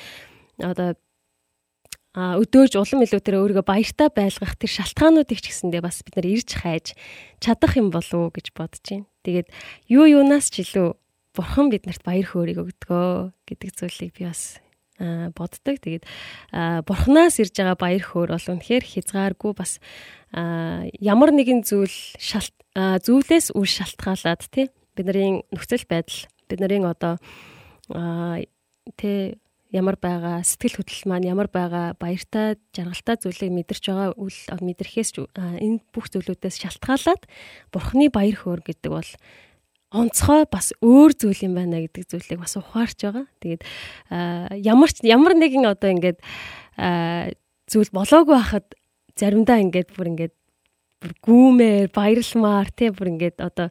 одоо 0.62 0.94
а 2.12 2.36
өдөөж 2.38 2.76
улам 2.76 3.02
илүү 3.08 3.22
тэр 3.24 3.40
өөрийгөө 3.40 3.66
баяртай 3.66 4.10
байлгах 4.12 4.60
тэр 4.60 4.72
шалтгаануудыг 4.84 5.40
ч 5.40 5.48
гэсэндээ 5.48 5.82
бас 5.82 6.04
бид 6.04 6.20
нар 6.20 6.28
ирж 6.28 6.50
хайж 6.60 6.86
чадах 7.40 7.80
юм 7.80 7.88
болов 7.88 8.28
уу 8.28 8.36
гэж 8.36 8.52
бодож 8.52 8.84
байна. 8.84 9.08
Тэгээд 9.24 9.48
юу 9.88 10.06
юунаас 10.06 10.52
ч 10.52 10.68
илүү 10.68 10.92
бурхан 11.36 11.72
биднэрт 11.72 12.04
баяр 12.04 12.28
хөөргийг 12.28 12.60
өгдөгөө 12.60 13.32
гэдэг 13.48 13.70
зүйлийг 13.76 14.12
би 14.18 14.28
бас 14.28 14.60
боддог. 15.36 15.82
Тэгээд 15.82 16.06
бурхнаас 16.86 17.42
ирж 17.42 17.56
байгаа 17.58 17.78
баяр 17.80 18.04
хөөр 18.06 18.30
бол 18.36 18.50
үнэхээр 18.54 18.84
хязгааргүй 18.86 19.54
бас 19.58 19.82
ямар 20.34 21.32
нэгэн 21.34 21.66
зүйл 21.66 21.98
шалт 22.22 22.54
зүйлээс 22.76 23.56
үл 23.58 23.68
шалтгаалаад 23.68 24.42
тий 24.52 24.70
бидний 24.96 25.42
нөхцөл 25.50 25.86
байдал 25.90 26.20
бидний 26.48 26.86
одоо 26.86 27.18
тий 28.96 29.42
ямар 29.72 29.96
байгаа 29.96 30.44
сэтгэл 30.44 30.84
хөдлөл 30.84 31.08
маань 31.08 31.28
ямар 31.32 31.48
байгаа 31.48 31.96
баяртай 31.96 32.60
жаргалтай 32.76 33.16
зүйлийг 33.24 33.52
мэдэрч 33.56 33.84
байгаа 33.88 34.10
үл 34.20 34.38
мэдрэхээс 34.60 35.10
энэ 35.36 35.80
бүх 35.96 36.12
зүйлүүдээс 36.12 36.60
шалтгаалаад 36.60 37.24
бурхны 37.72 38.12
баяр 38.12 38.36
хөөр 38.36 38.62
гэдэг 38.68 38.92
бол 38.92 39.10
онцгой 39.92 40.48
бас 40.48 40.72
өөр 40.80 41.12
зүйл 41.12 41.52
юм 41.52 41.56
байна 41.60 41.84
гэдэг 41.84 42.08
зүйлийг 42.08 42.40
бас 42.40 42.56
ухаарч 42.56 43.00
байгаа. 43.04 43.26
Тэгээд 43.44 43.62
ямар 44.64 44.90
ч 44.92 45.04
ямар 45.04 45.36
нэгэн 45.36 45.68
одоо 45.68 45.92
ингээд 45.92 46.20
зүйл 47.68 47.92
болоогүй 47.92 48.36
байхад 48.40 48.68
заримдаа 49.20 49.60
ингээд 49.60 49.92
бүр 49.92 50.08
ингээд 50.16 50.36
бүр 51.02 51.12
гүүмээр 51.26 51.88
баярламаар 51.92 52.70
тий 52.72 52.90
бүр 52.94 53.12
ингээд 53.18 53.38
одоо 53.44 53.68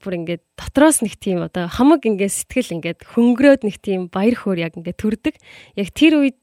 бүр 0.00 0.12
ингээд 0.22 0.42
дотроос 0.56 1.02
нэг 1.02 1.18
тийм 1.18 1.42
одоо 1.44 1.66
хамаг 1.68 2.06
ингээд 2.06 2.30
сэтгэл 2.30 2.78
ингээд 2.78 3.00
хөнгөрөөд 3.04 3.62
нэг 3.66 3.76
тийм 3.82 4.08
баяр 4.08 4.38
хөөр 4.38 4.58
яг 4.64 4.78
ингээд 4.78 4.96
төрдөг. 4.96 5.34
Яг 5.76 5.90
тэр 5.92 6.22
үед 6.22 6.38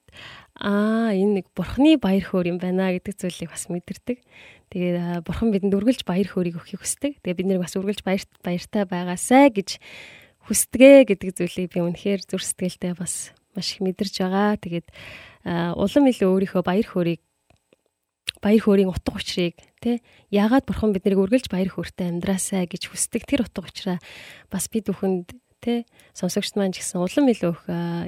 аа 0.60 1.16
энэ 1.16 1.42
нэг 1.42 1.46
бурхны 1.56 1.96
баяр 1.96 2.28
хөөр 2.28 2.54
юм 2.54 2.60
байна 2.60 2.92
гэдэг 2.92 3.18
зүйлийг 3.18 3.50
бас 3.56 3.72
мэдэрдэг. 3.72 4.20
Тэгээд 4.72 5.28
бурхан 5.28 5.52
бидэнд 5.52 5.76
үргэлж 5.76 6.08
баяр 6.08 6.32
хөөргийг 6.32 6.56
өгөхийг 6.56 6.80
хүсдэг. 6.80 7.20
Тэгээд 7.20 7.40
бид 7.44 7.48
нэр 7.52 7.60
бас 7.60 7.76
үргэлж 7.76 8.08
баяр 8.08 8.24
баяртай 8.40 8.84
байгаасай 8.88 9.52
гэж 9.52 9.70
хүсдэгэ 10.48 11.12
гэдэг 11.12 11.30
зүйлийг 11.36 11.70
би 11.76 11.80
үнэхээр 11.84 12.24
зүр 12.24 12.40
сэтгэлдээ 12.40 12.96
бас 12.96 13.36
маш 13.52 13.76
их 13.76 13.84
мэдэрч 13.84 14.16
байгаа. 14.24 14.56
Тэгээд 14.58 14.88
улам 15.76 16.04
илүү 16.08 16.30
өөрийнхөө 16.32 16.64
баяр 16.64 16.88
хөөргийг 16.88 17.22
баяр 18.42 18.62
хөөрийн 18.62 18.90
утга 18.90 19.14
учирыг 19.20 19.60
тий 19.84 20.02
яагаад 20.34 20.66
бурхан 20.66 20.96
биднийг 20.96 21.20
үргэлж 21.20 21.52
баяр 21.52 21.70
хөөртэй 21.70 22.10
амьдраасай 22.10 22.66
гэж 22.66 22.90
хүсдэг 22.90 23.28
тэр 23.30 23.46
утга 23.46 23.66
учираа 23.66 24.00
бас 24.50 24.66
бид 24.72 24.90
бүхэнд 24.90 25.38
тий 25.62 25.86
сонсогчд 26.18 26.58
маань 26.58 26.74
ч 26.74 26.82
гэсэн 26.82 27.00
улам 27.00 27.30
илүү 27.30 27.54
их 27.54 27.62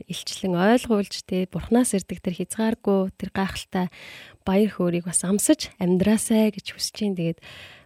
илчлэн 0.09 0.57
ойлгуулж 0.57 1.13
тий 1.23 1.45
бурхнаас 1.45 1.93
ирдэг 1.93 2.19
тэр 2.25 2.35
хязгааргүй 2.41 3.13
тэр 3.15 3.29
гайхалтай 3.29 3.87
баяр 4.41 4.71
хөөргийг 4.73 5.05
бас 5.05 5.21
амсаж 5.21 5.69
амьдраасай 5.77 6.49
гэж 6.49 6.73
хүсэж 6.73 6.93
чинь 6.97 7.15
тэгээд 7.15 7.39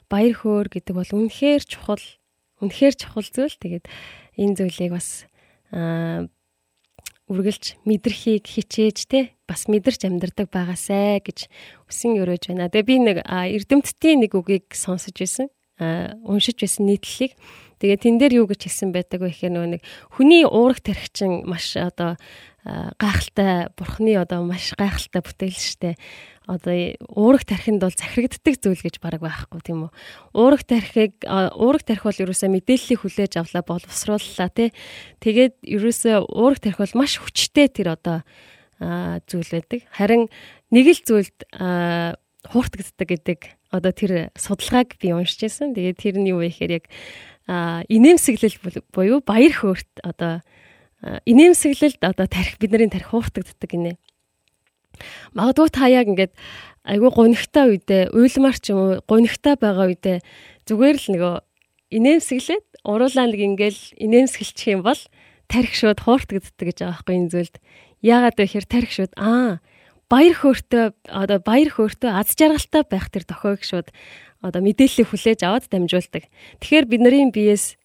баяр 0.07 0.33
хөөр 0.33 0.67
гэдэг 0.71 0.93
бол 0.95 1.11
үнэхээр 1.11 1.63
чухал 1.67 2.05
үнэхээр 2.63 2.95
чухал 2.95 3.27
зүйл 3.27 3.55
тэгээд 3.59 3.85
энэ 4.39 4.55
зүйлийг 4.55 4.95
бас 4.95 5.27
аа 5.75 6.31
үргэлж 7.27 7.83
мэдрхийг 7.83 8.47
хичээж 8.47 8.97
те 9.11 9.35
бас 9.47 9.67
мэдэрч 9.67 10.07
амьдрдаг 10.07 10.47
байгаасай 10.47 11.19
гэж 11.19 11.51
хүсэн 11.91 12.23
өрөөж 12.23 12.43
байна. 12.47 12.71
Тэгээ 12.71 12.87
би 12.87 12.95
нэг 13.03 13.17
эрдэмтдийн 13.27 14.23
нэг 14.23 14.31
үгийг 14.31 14.71
сонсож 14.71 15.11
байсан. 15.11 15.51
уншиж 16.23 16.55
байсан 16.55 16.87
нийтлэлийг. 16.87 17.35
Тэгээ 17.81 17.97
тэн 18.01 18.15
дээр 18.17 18.33
юу 18.43 18.47
гэж 18.49 18.67
хэлсэн 18.67 18.89
байдаг 18.91 19.21
вэ 19.21 19.31
гэхээр 19.31 19.53
нөгөө 19.53 19.71
нэг 19.77 19.83
хүний 20.13 20.43
уурах 20.45 20.81
тархичин 20.81 21.45
маш 21.45 21.77
одоо 21.77 22.17
гайхалтай 22.99 23.71
бурхны 23.77 24.17
одоо 24.19 24.43
маш 24.43 24.75
гайхалтай 24.75 25.21
бүтээл 25.23 25.55
штэ 25.55 25.95
одоо 26.47 26.95
уурах 27.11 27.43
тархинд 27.43 27.83
бол 27.83 27.91
захирагддаг 27.91 28.55
зүйл 28.55 28.79
гэж 28.79 29.03
баг 29.03 29.19
байхгүй 29.19 29.59
тийм 29.59 29.87
үү. 29.87 29.91
Уурах 30.31 30.63
тархиг 30.63 31.19
уурах 31.27 31.83
тархи 31.83 32.07
бол 32.07 32.23
ерөөсөө 32.23 32.49
мэдээллийг 32.55 33.03
хүлээж 33.03 33.33
авлаа 33.35 33.63
боловсрууллаа 33.67 34.47
тий. 34.55 34.71
Тэгээд 35.19 35.59
ерөөсөө 35.59 36.31
уурах 36.31 36.63
тархи 36.63 36.79
бол 36.79 37.03
маш 37.03 37.19
хүчтэй 37.19 37.67
тэр 37.67 37.99
одоо 37.99 38.23
зүйл 39.27 39.51
байдаг. 39.51 39.83
Харин 39.91 40.31
нэг 40.71 40.85
л 40.87 41.03
зүйлд 41.03 41.37
хууртагддаг 42.47 43.07
гэдэг 43.11 43.39
одоо 43.75 43.91
тэр 43.91 44.31
судалгааг 44.39 44.95
би 44.95 45.11
уншиж 45.11 45.43
байсан. 45.43 45.75
Тэгээд 45.75 45.99
тэр 45.99 46.15
нь 46.15 46.31
юу 46.31 46.39
вэ 46.39 46.47
гэхээр 46.47 46.73
яг 46.79 46.85
инээмсэглэл 47.47 48.83
буюу 48.91 49.19
баяр 49.23 49.53
хөөрт 49.55 50.03
одоо 50.03 50.43
инээмсэглэлд 51.23 52.03
одоо 52.03 52.27
тарих 52.27 52.59
бидний 52.59 52.91
тарих 52.91 53.15
хууртагддаг 53.15 53.69
гинэ. 53.71 53.95
Магадгүй 55.31 55.69
та 55.71 55.87
яг 55.87 56.11
ингээд 56.11 56.33
айгүй 56.83 57.11
гонигтай 57.13 57.71
үедээ 57.71 58.03
уйлмар 58.11 58.57
ч 58.59 58.73
юм 58.73 58.79
уу 58.81 58.91
гонигтай 59.07 59.55
байгаа 59.55 59.87
үедээ 59.93 60.17
зүгээр 60.67 60.97
л 60.97 61.07
нөгөө 61.13 61.35
инээмсэглээд 61.95 62.67
уруулаа 62.83 63.25
нэг 63.31 63.41
ингээл 63.43 63.81
инээмсэглчих 63.95 64.73
юм 64.75 64.81
бол 64.83 64.99
тарих 65.47 65.73
шууд 65.75 65.99
хууртагддаг 66.03 66.65
гэж 66.67 66.77
байгаа 66.83 66.95
байхгүй 66.97 67.15
энэ 67.15 67.31
зүйлд. 67.31 67.55
Яагаад 68.03 68.35
вэ 68.35 68.43
гэхээр 68.43 68.67
тарих 68.67 68.91
шууд 68.91 69.13
аа 69.15 69.63
баяр 70.11 70.35
хөөртөө 70.35 70.85
одоо 71.07 71.39
баяр 71.43 71.69
хөөртөө 71.71 72.11
аз 72.11 72.31
жаргалтай 72.35 72.83
байх 72.87 73.07
тэр 73.11 73.23
тохиог 73.27 73.63
шууд 73.63 73.87
одоо 74.41 74.61
мэдээллийг 74.61 75.07
хүлээж 75.09 75.39
аваад 75.43 75.65
дамжуулдаг. 75.69 76.23
Тэгэхээр 76.61 76.85
бидний 76.85 77.29
биеэс 77.31 77.77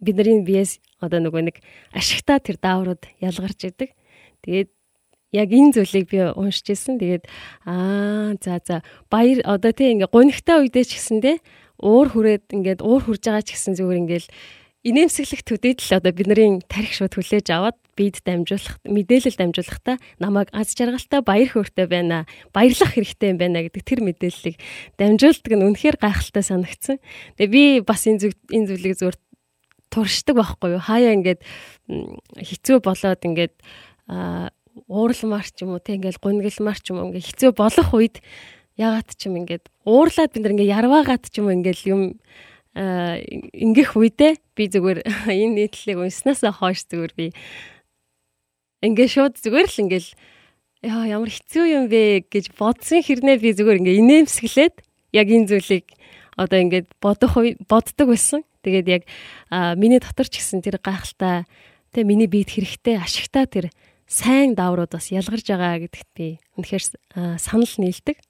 бидний 0.00 0.44
биеэс 0.44 0.80
одоо 1.00 1.20
нөгөө 1.20 1.42
нэг 1.48 1.56
ашигтай 1.92 2.40
тэр 2.40 2.56
дааврууд 2.60 3.02
ялгарч 3.20 3.60
идэг. 3.68 3.90
Тэгээд 4.44 4.70
яг 5.32 5.48
энэ 5.52 5.72
зүйлийг 5.76 6.06
би 6.08 6.18
уншиж 6.36 6.66
ирсэн. 6.72 7.00
Тэгээд 7.00 7.24
аа 7.64 8.36
за 8.40 8.60
за 8.64 8.76
баяр 9.08 9.40
одоо 9.44 9.72
тийм 9.72 10.00
ингээ 10.00 10.12
гонигтай 10.12 10.56
үедээ 10.64 10.84
ч 10.84 10.90
гэсэндээ 11.00 11.36
уур 11.80 12.08
хүрээд 12.08 12.44
ингээд 12.52 12.80
уур 12.80 13.02
хүрж 13.04 13.22
байгаа 13.28 13.44
ч 13.44 13.56
гэсэн 13.56 13.76
зүгээр 13.76 14.00
ингээл 14.04 14.28
инээмсэглэх 14.86 15.42
төдийд 15.42 15.82
л 15.82 15.98
одоо 15.98 16.12
бидний 16.14 16.62
тарих 16.70 16.94
шууд 16.94 17.18
хүлээж 17.18 17.50
аваад 17.50 17.74
бид 17.98 18.22
дамжуулах 18.22 18.78
мэдээлэл 18.86 19.34
дамжуулахдаа 19.34 19.98
намайг 20.22 20.46
аз 20.54 20.78
жаргалтай 20.78 21.26
баяр 21.26 21.50
хөөртэй 21.50 21.90
байна 21.90 22.22
баярлах 22.54 22.94
хэрэгтэй 22.94 23.34
юм 23.34 23.38
байна 23.42 23.66
гэдэг 23.66 23.82
тэр 23.82 24.00
мэдээллийг 24.06 24.56
дамжуулдаг 24.94 25.52
нь 25.58 25.66
үнэхээр 25.66 25.96
гайхалтай 25.98 26.44
санагдсан. 26.46 26.96
Тэгээ 27.34 27.50
би 27.50 27.62
бас 27.82 28.06
энэ 28.06 28.30
зүйл 28.30 28.38
энэ 28.46 28.68
зүйлийг 28.70 28.94
зөвөр 28.94 29.16
туршдаг 29.90 30.34
байхгүй 30.38 30.78
юу? 30.78 30.82
Хаяа 30.86 31.18
ингээд 31.18 31.40
хэцүү 32.38 32.78
болоод 32.78 33.22
ингээд 33.26 33.54
ууралмаар 34.86 35.48
ч 35.50 35.66
юм 35.66 35.74
уу 35.74 35.82
тэг 35.82 35.98
ингээл 35.98 36.22
гунигалмаар 36.22 36.78
ч 36.78 36.94
юм 36.94 37.02
уу 37.02 37.08
ингээ 37.10 37.26
хэцүү 37.26 37.50
болох 37.58 37.90
үед 37.90 38.22
ягаад 38.78 39.08
ч 39.16 39.26
юм 39.26 39.40
ингээд 39.40 39.66
уурлаад 39.88 40.30
бид 40.30 40.42
нар 40.44 40.54
ингээ 40.54 40.74
ярваагаад 40.78 41.24
ч 41.26 41.40
юм 41.40 41.48
уу 41.48 41.56
ингээл 41.56 41.82
юм 41.90 42.02
ингээх 42.76 43.96
үедээ 43.96 44.32
би 44.52 44.64
зүгээр 44.68 44.98
энэ 45.32 45.56
нийтлэлийг 45.64 45.98
унснасаа 46.04 46.52
хойш 46.52 46.84
зүгээр 46.92 47.12
би 47.16 47.26
ингээ 48.84 49.08
шууд 49.08 49.40
зүгээр 49.40 49.66
л 49.66 49.80
ингээл 49.88 50.10
яа 50.84 51.04
ямар 51.08 51.32
хэцүү 51.32 51.64
юм 51.72 51.84
бэ 51.88 52.28
гэж 52.28 52.52
бодсон 52.60 53.00
хэрнээ 53.00 53.40
би 53.40 53.50
зүгээр 53.56 53.80
ингээ 53.80 54.00
инээмсэглээд 54.04 54.76
яг 55.16 55.26
энэ 55.32 55.48
зүйлийг 55.48 55.86
одоо 56.36 56.58
ингээд 56.60 56.92
бодох 57.00 57.32
боддог 57.64 58.06
байсан. 58.12 58.44
Тэгээд 58.60 58.86
яг 58.92 59.02
миний 59.80 59.98
дотор 59.98 60.28
ч 60.28 60.44
гэсэн 60.44 60.60
тэр 60.60 60.76
гайхалтай 60.76 61.48
тэг 61.96 62.04
миний 62.04 62.28
биед 62.28 62.52
хэрэгтэй 62.52 63.00
ашигтай 63.00 63.48
тэр 63.48 63.66
сайн 64.04 64.52
дааврууд 64.52 64.92
бас 64.92 65.08
ялгарч 65.08 65.48
байгаа 65.48 65.80
гэдэгт 65.80 66.10
би 66.12 66.36
үнэхээр 66.60 66.84
санал 67.40 67.74
нийлдэг. 67.80 68.20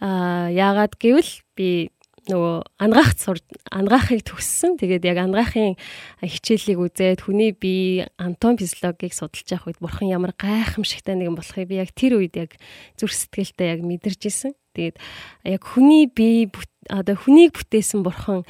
Аа 0.00 0.48
яагаад 0.48 0.96
гэвэл 0.96 1.32
би 1.52 1.92
нөгөө 2.30 2.54
ангаахт 2.78 3.18
сур 3.18 3.38
ангаахыг 3.66 4.22
төгссөн. 4.22 4.78
Тэгээд 4.78 5.02
яг 5.10 5.18
ангаахын 5.18 5.74
хичээлийг 6.22 6.78
үзээд 6.78 7.26
хүний 7.26 7.50
бие 7.50 8.06
антон 8.14 8.54
физиологийг 8.54 9.10
судалж 9.10 9.48
явах 9.50 9.74
үед 9.74 9.82
бурхан 9.82 10.06
ямар 10.06 10.30
гайхамшигтай 10.38 11.18
нэгэн 11.18 11.34
болохыг 11.34 11.66
би 11.66 11.82
яг 11.82 11.90
тэр 11.90 12.22
үед 12.22 12.38
яг 12.38 12.54
зүрх 12.94 13.16
сэтгэлдээ 13.16 13.74
яг 13.74 13.80
мэдэрч 13.82 14.22
исэн. 14.30 14.54
Тэгээд 14.78 14.96
яг 15.50 15.62
хүний 15.66 16.06
бие 16.06 16.46
одоо 16.86 17.18
хүнийг 17.18 17.58
бүтээсэн 17.58 18.06
бурхан 18.06 18.46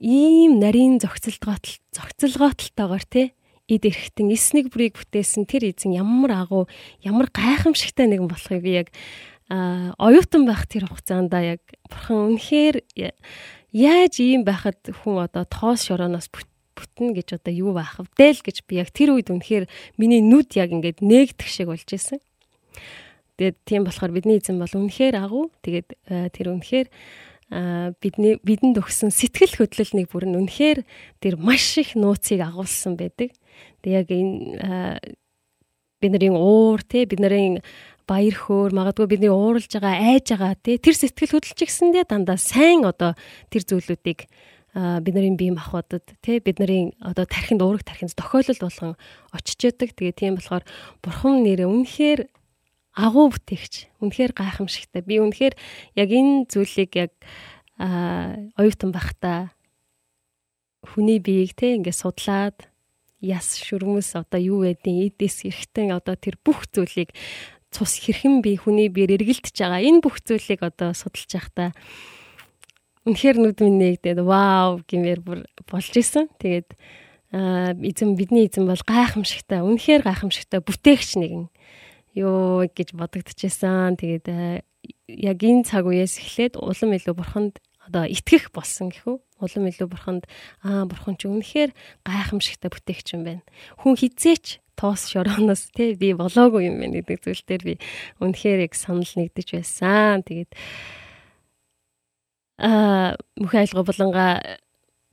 ийм 0.00 0.56
нарийн 0.56 0.96
зохицолгоотл 0.96 1.76
зохицолгоотлтойгоор 1.92 3.04
тий 3.04 3.36
эд 3.66 3.82
эрэхтэн 3.82 4.30
эснийг 4.30 4.70
бүрийг 4.70 4.94
бүтээсэн 4.94 5.46
тэр 5.46 5.70
эзэн 5.70 5.98
ямар 5.98 6.46
агуу 6.46 6.64
ямар 7.02 7.26
гайхамшигтай 7.34 8.06
нэгэн 8.06 8.30
болохыг 8.30 8.62
би 8.62 8.72
яг 8.78 8.88
а 9.48 9.94
оюутан 9.98 10.46
байх 10.46 10.66
тэр 10.66 10.90
хугацаанд 10.90 11.30
яг 11.34 11.62
бурхан 11.86 12.34
үнэхээр 12.34 12.82
яаж 13.70 14.14
ийм 14.18 14.42
байхад 14.42 14.82
хүн 14.90 15.22
одоо 15.22 15.46
тоос 15.46 15.86
шорооноос 15.86 16.26
бүтэн 16.32 17.14
гэж 17.14 17.38
одоо 17.38 17.52
юу 17.54 17.72
байх 17.72 17.96
вэ 18.18 18.34
л 18.34 18.42
гэж 18.42 18.66
би 18.66 18.82
яг 18.82 18.90
тэр 18.90 19.14
үед 19.14 19.30
үнэхээр 19.30 19.70
миний 19.96 20.18
нүд 20.18 20.58
яг 20.58 20.74
ингээд 20.74 20.98
нээгдэх 20.98 21.46
шиг 21.46 21.70
болж 21.70 21.86
исэн. 21.86 22.18
Тэгээд 23.38 23.56
тийм 23.62 23.82
болохоор 23.84 24.12
бидний 24.16 24.40
эзэн 24.40 24.58
бол 24.58 24.72
үнэхээр 24.72 25.14
агуу. 25.14 25.52
Тэгээд 25.62 25.88
тэр 26.34 26.46
үнэхээр 26.50 26.88
бидний 28.02 28.40
бидэнд 28.42 28.82
өгсөн 28.82 29.14
сэтгэл 29.14 29.62
хөдлөлнийг 29.62 30.10
бүр 30.10 30.26
нь 30.26 30.36
үнэхээр 30.40 30.82
тэр 31.22 31.34
маш 31.38 31.78
их 31.78 31.94
нууцыг 31.94 32.42
агуулсан 32.42 32.98
байдаг. 32.98 33.30
Тэг 33.84 33.92
яг 33.92 34.08
энэ 34.10 34.98
бидний 36.00 36.32
уур 36.32 36.82
те 36.82 37.06
бидний 37.06 37.62
баяр 38.06 38.36
хөөр 38.38 38.72
магадгүй 38.72 39.06
бидний 39.10 39.30
ууралж 39.30 39.70
байгаа 39.70 40.16
айж 40.16 40.30
байгаа 40.30 40.54
те 40.62 40.78
тэр 40.78 40.94
сэтгэл 40.94 41.34
хөдлөлч 41.36 41.60
гисэндээ 41.66 42.04
дандаа 42.06 42.38
сайн 42.38 42.86
одоо 42.86 43.18
тэр 43.50 43.62
зүйлүүдийг 43.66 44.30
бидний 44.76 45.36
бие 45.36 45.52
махбодод 45.52 46.04
тий 46.20 46.38
бидний 46.38 46.92
одоо 47.00 47.24
тархинд 47.24 47.62
уурах 47.62 47.82
тархинд 47.82 48.12
тохиолдол 48.12 48.60
болгон 48.60 48.94
очиж 49.32 49.72
яадаг. 49.72 49.96
Тэгээ 49.96 50.12
тийм 50.12 50.34
болохоор 50.36 50.68
бурхан 51.00 51.40
нэрээ 51.40 51.64
үнэхээр 51.64 52.20
агуу 52.92 53.32
бүтээгч. 53.32 53.88
Үнэхээр 54.04 54.32
гайхамшигтай. 54.36 55.00
Би 55.00 55.16
үнэхээр 55.16 55.56
яг 55.96 56.08
энэ 56.12 56.44
зүйлийг 56.52 56.92
яг 56.92 57.12
оюутан 57.80 58.92
байхдаа 58.92 59.56
хүний 60.84 61.24
биеийг 61.24 61.56
те 61.56 61.80
ингээд 61.80 61.96
судлаад 61.96 62.68
яс 63.24 63.56
шүрмэс 63.56 64.12
одоо 64.12 64.40
юу 64.40 64.68
байдیں۔ 64.68 65.08
Эдээс 65.08 65.48
эргэтэн 65.48 65.96
одоо 65.96 66.20
тэр 66.20 66.36
бүх 66.44 66.68
зүйлийг 66.68 67.16
цус 67.76 68.00
хэрхэн 68.00 68.40
би 68.40 68.56
хүний 68.56 68.88
биеэр 68.88 69.20
эргэлдэж 69.20 69.52
байгаа. 69.52 69.84
Энэ 69.84 70.00
бүх 70.00 70.24
зүйлийг 70.24 70.64
одоо 70.64 70.96
судалж 70.96 71.28
байхдаа 71.28 71.76
үнэхээр 73.04 73.36
нүд 73.36 73.58
минь 73.60 73.78
нэгдээд 74.00 74.24
вау 74.24 74.80
гэмээр 74.88 75.20
бүр 75.20 75.38
болж 75.68 75.92
исэн. 75.92 76.32
Тэгээд 76.40 76.72
эзэн 77.36 78.16
бидний 78.16 78.48
эзэн 78.48 78.64
бол 78.64 78.80
гайхамшигтай, 78.80 79.60
үнэхээр 79.60 80.02
гайхамшигтай 80.08 80.64
бүтээгч 80.64 81.20
нэгэн 81.20 81.46
юу 82.16 82.64
гэж 82.66 82.96
бодогдчихсан. 82.96 84.00
Тэгээд 84.00 84.26
яг 85.06 85.38
энэ 85.44 85.68
цаг 85.68 85.84
үеэс 85.84 86.18
эхлээд 86.18 86.56
улам 86.56 86.96
илүү 86.96 87.14
бурханд 87.14 87.54
одоо 87.86 88.04
итгэх 88.08 88.50
болсон 88.50 88.90
гэхүү. 88.90 89.22
Улам 89.38 89.64
илүү 89.68 89.86
бурханд 89.86 90.24
аа 90.64 90.88
бурхан 90.88 91.14
ч 91.20 91.28
үнэхээр 91.28 91.70
гайхамшигтай 92.02 92.70
бүтээгч 92.72 93.14
юм 93.14 93.22
байна. 93.22 93.42
Хүн 93.78 93.94
хизээч 93.94 94.64
тоос 94.76 95.08
шорооноос 95.10 95.72
тий 95.72 95.96
би 95.96 96.12
болоогүй 96.12 96.68
юм 96.68 96.78
байна 96.84 97.00
гэдэг 97.00 97.24
зүйл 97.24 97.42
дээр 97.48 97.62
би 97.64 97.74
үнэхээр 98.20 98.68
яг 98.68 98.74
санал 98.76 99.08
нэгдэж 99.08 99.48
байсан. 99.56 100.22
Тэгээд 100.22 100.52
аа 102.60 103.16
мөх 103.40 103.52
айлгоо 103.56 103.84
болонга 103.84 104.60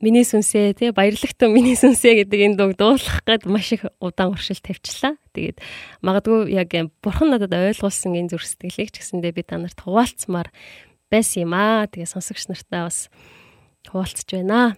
миний 0.04 0.24
сүнсээ 0.24 0.76
тий 0.76 0.90
баярлагтан 0.92 1.48
миний 1.48 1.76
сүнсээ 1.76 2.24
гэдэг 2.24 2.40
энэ 2.52 2.58
дуу 2.60 2.76
дуулах 2.76 3.24
гээд 3.24 3.48
маш 3.48 3.72
их 3.72 3.88
удаан 4.00 4.36
уршил 4.36 4.60
тавьчлаа. 4.60 5.16
Тэгээд 5.32 5.64
магадгүй 6.04 6.52
яг 6.52 6.70
бурхан 7.00 7.32
надад 7.32 7.56
ойлгуулсан 7.56 8.12
энэ 8.12 8.36
зүрх 8.36 8.44
сэтгэлийг 8.44 8.92
ч 8.92 9.00
гэсэндээ 9.00 9.32
би 9.32 9.42
та 9.42 9.56
нарт 9.56 9.80
хуваалцмаар 9.80 10.52
байсан 11.08 11.48
юм 11.48 11.52
аа. 11.56 11.88
Тэгээ 11.88 12.12
сонсогч 12.12 12.52
нартаа 12.52 12.92
бас 12.92 13.08
хуваалцж 13.88 14.28
байна. 14.28 14.76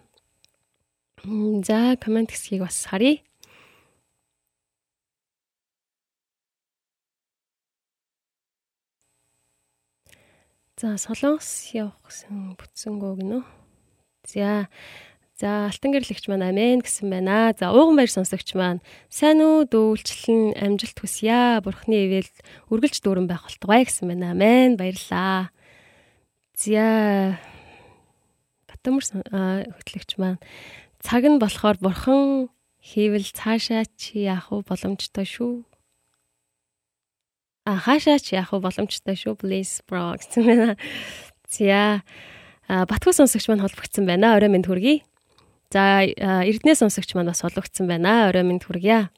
За 1.66 1.96
комент 1.98 2.30
хэсгийг 2.30 2.62
бас 2.62 2.86
харъя. 2.86 3.18
За 10.76 10.98
солонгос 11.00 11.72
явах 11.72 11.96
гэсэн 12.04 12.60
бүтсэнгөө 12.60 13.12
гинөө. 13.16 13.42
За 14.28 14.68
За 15.36 15.68
алтан 15.68 15.92
гэрлэгч 15.92 16.32
маань 16.32 16.48
амен 16.48 16.80
гэсэн 16.80 17.12
байна. 17.12 17.52
За 17.56 17.68
ууган 17.68 17.96
баяр 18.00 18.08
сонсогч 18.08 18.56
маань 18.56 18.80
сайн 19.12 19.44
уу 19.44 19.68
дүүлчлэн 19.68 20.56
амжилт 20.56 20.96
хүсье. 20.96 21.60
Бурхны 21.60 22.08
ивэл 22.08 22.32
үргэлж 22.72 23.04
дүүрэн 23.04 23.28
байх 23.28 23.44
болтугай 23.44 23.84
гэсэн 23.84 24.08
байна. 24.08 24.32
Амен 24.32 24.80
баярлаа. 24.80 25.52
За 26.56 27.36
Батөмөр 28.68 29.04
хөтлөгч 29.76 30.16
маань 30.16 30.40
цаг 31.04 31.28
нь 31.28 31.36
болохоор 31.36 31.76
бурхан 31.84 32.48
хийвэл 32.80 33.28
цаашаа 33.28 33.84
чи 34.00 34.24
яах 34.24 34.48
вэ 34.48 34.64
боломжтой 34.64 35.28
шүү. 35.28 35.68
А 37.66 37.82
хаашаа 37.82 38.22
чи 38.22 38.38
яах 38.38 38.54
вэ 38.54 38.62
боломжтой 38.62 39.18
шүү 39.18 39.42
please 39.42 39.82
bro 39.90 40.14
гэсэн 40.14 40.46
байна. 40.46 40.68
За 41.50 42.06
Батгүй 42.70 43.10
сонсогч 43.10 43.50
маань 43.50 43.62
холбогдсон 43.66 44.06
байна. 44.06 44.38
Орой 44.38 44.54
минь 44.54 44.62
хүргэе. 44.62 45.02
За 45.74 46.06
Эрдэнэ 46.06 46.78
сонсогч 46.78 47.18
маань 47.18 47.34
бас 47.34 47.42
холбогдсон 47.42 47.90
байна. 47.90 48.30
Орой 48.30 48.46
минь 48.46 48.62
хүргье. 48.62 49.10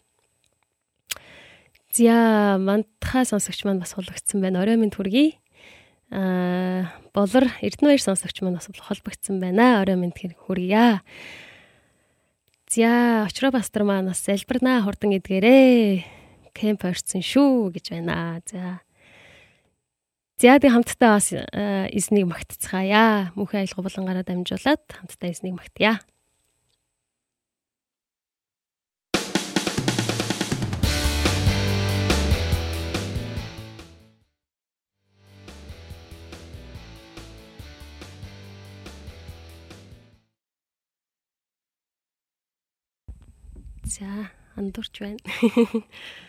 За 1.92 2.56
Мантха 2.56 3.28
сонсогч 3.28 3.68
маань 3.68 3.84
бас 3.84 3.92
холбогдсон 3.92 4.40
байна. 4.40 4.64
Орой 4.64 4.80
минь 4.80 4.96
хүргье. 4.96 5.36
Аа 6.08 6.88
болор 7.12 7.52
Эрдэнэ 7.60 7.92
баяр 7.92 8.00
сонсогч 8.00 8.40
маань 8.40 8.56
бас 8.56 8.72
холбогдсон 8.72 9.44
байна. 9.44 9.84
Орой 9.84 10.00
минь 10.00 10.16
хүргье. 10.16 11.04
За 12.68 13.28
очроо 13.28 13.52
пастор 13.52 13.84
маань 13.84 14.08
бас 14.08 14.24
залбирнаа 14.24 14.80
хурдан 14.84 15.16
эдгээрээ. 15.20 16.17
Кемп 16.58 16.82
орсон 16.90 17.22
шүү 17.22 17.70
гэж 17.70 17.94
байна. 17.94 18.42
За 18.50 18.80
За 20.38 20.54
тэг 20.62 20.70
хамтдаа 20.70 21.18
бас 21.18 21.34
э, 21.34 21.90
эзнийг 21.90 22.30
магтцгаая. 22.30 23.34
Мөнхийн 23.34 23.66
аялга 23.66 23.82
булангаараа 23.82 24.22
дамжуулаад 24.22 24.86
хамтдаа 24.86 25.34
эзнийг 25.34 25.58
магтъя. 25.58 25.98
За, 43.82 44.30
андуурч 44.54 45.02
байна. 45.02 45.18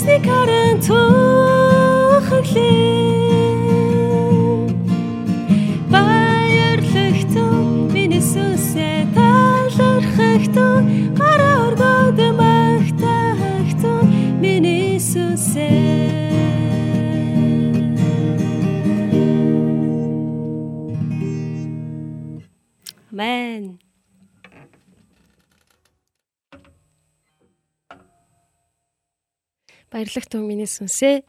Эзний 0.00 0.20
карантуу 0.24 0.96
хөлөө 2.28 2.89
баярлах 30.00 30.24
тун 30.32 30.48
миний 30.48 30.64
сүнсээ 30.64 31.20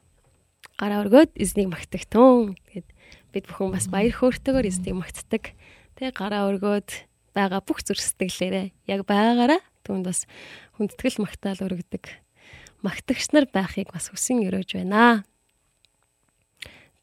гараа 0.80 1.04
өргөөд 1.04 1.36
эзнийг 1.36 1.68
магтах 1.68 2.08
тун. 2.08 2.56
Тэгэд 2.72 2.88
бид 3.36 3.46
бүхэн 3.52 3.76
бас 3.76 3.92
баяр 3.92 4.16
хөөртэйгээр 4.16 4.72
эзнийг 4.72 4.96
магтдаг. 4.96 5.52
Тэ 6.00 6.16
гараа 6.16 6.48
өргөөд 6.48 6.90
байгаа 7.36 7.60
бүх 7.60 7.84
зүрх 7.84 8.00
сэтгэлээрээ 8.00 8.72
яг 8.88 9.04
байгаараа 9.04 9.60
түүнд 9.84 10.08
бас 10.08 10.24
хүндэтгэл 10.80 11.20
магтаал 11.20 11.60
өргөдөг. 11.68 12.08
Магтагч 12.80 13.36
нар 13.36 13.52
байхыг 13.52 13.92
бас 13.92 14.08
хүсэн 14.08 14.48
өрөөж 14.48 14.80
байна. 14.80 15.28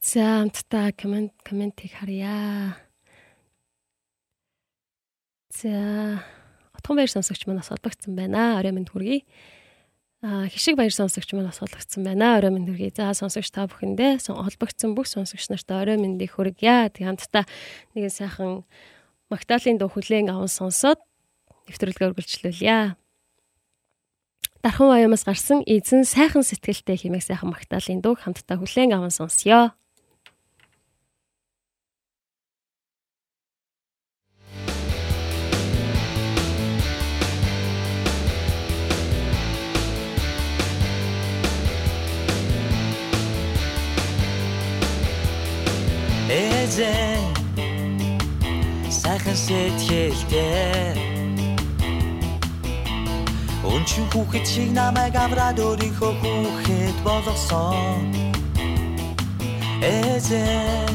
За 0.00 0.40
хамтдаа 0.40 0.96
комент 0.96 1.37
комментиг 1.44 1.92
харъя. 1.92 2.81
За 5.52 6.24
Отхон 6.78 6.96
баяр 6.96 7.11
сонсогч 7.11 7.46
манаас 7.46 7.70
олбогдсон 7.74 8.14
байна. 8.14 8.59
Орой 8.59 8.72
минь 8.72 8.87
хүргэе. 8.87 9.26
Хишиг 10.18 10.74
баяр 10.74 10.90
сонсогч 10.90 11.31
маань 11.31 11.46
бас 11.46 11.62
болгоцсон 11.62 12.02
байна. 12.02 12.42
Орой 12.42 12.50
минь 12.50 12.66
хүргэе. 12.66 12.90
За 12.90 13.14
сонсогч 13.14 13.54
та 13.54 13.70
бүхэндээ 13.70 14.18
холбогдсон 14.26 14.98
бүх 14.98 15.07
сонсогч 15.07 15.46
нартай 15.46 15.78
орой 15.78 15.94
минь 15.94 16.18
хүргье. 16.18 16.90
Тэг 16.90 17.07
хамтдаа 17.07 17.46
нэгэн 17.94 18.11
сайхан 18.11 18.66
Магдалины 19.31 19.78
дуу 19.78 19.87
хүлээн 19.94 20.35
аван 20.35 20.50
сонсоод 20.50 20.98
нэвтрүүлгээ 21.70 22.09
үргэлжлүүлье. 22.11 22.98
Дархан 24.59 24.90
аяамаас 24.90 25.22
гарсан 25.22 25.62
эзэн 25.62 26.02
сайхан 26.02 26.42
сэтгэлтэй 26.42 26.98
хэмээх 26.98 27.22
сайхан 27.22 27.54
Магдалины 27.54 28.02
дууг 28.02 28.18
хамтдаа 28.18 28.59
хүлээн 28.59 28.98
аван 28.98 29.14
сонсъё. 29.14 29.70
Эзэн 46.68 47.24
сайхан 48.92 49.37
сэтгэлтэй 49.44 50.92
Өнчин 53.64 54.04
хүүхэд 54.12 54.44
шиг 54.52 54.70
намайг 54.76 55.16
авраад 55.16 55.57
өөрийнхөө 55.64 56.12
хүүхэд 56.20 56.96
болгосон 57.09 58.12
Эзэн 59.81 60.92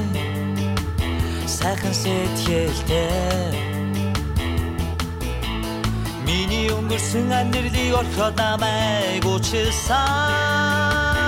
сайхан 1.57 1.93
сэтгэлтэй 2.01 3.57
Миний 6.21 6.69
өнгөрсөн 6.69 7.33
амьдралыг 7.33 7.97
орхиод 7.97 8.35
намайг 8.37 9.25
уучлсан 9.25 11.22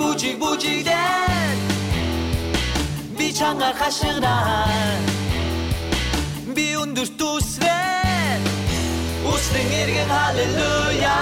бүжиг 0.00 0.36
бүжигдэн 0.40 1.56
би 3.18 3.26
чанга 3.38 3.70
хашгираа 3.80 4.86
би 6.56 6.66
өндөрт 6.82 7.20
үсвэн 7.32 8.40
үснэн 9.32 9.68
эргэн 9.80 10.08
халелуя 10.12 11.18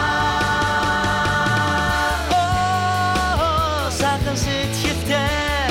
сайхан 4.00 4.36
сэтгэлтэй 4.44 5.70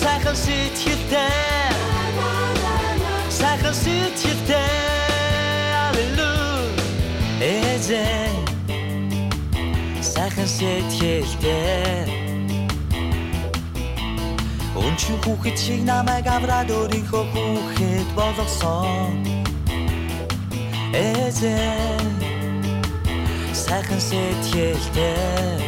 сайхан 0.00 0.36
сэтгэлтэй 0.44 1.74
сайхан 3.40 3.74
сэтгэлтэй 3.82 4.70
халелуя 5.74 6.70
эзэн 7.50 8.31
сайхан 10.32 10.48
сэтгэлтэй 10.48 12.08
Өнчин 14.74 15.16
хүүхэд 15.24 15.56
шиг 15.60 15.80
намайг 15.84 16.26
авраад 16.26 16.70
өөрийнхөө 16.72 17.24
хүүхэд 17.32 18.08
болгосон 18.16 19.12
Эзэн 20.96 22.06
сайхан 23.52 24.00
сэтгэлтэй 24.00 25.60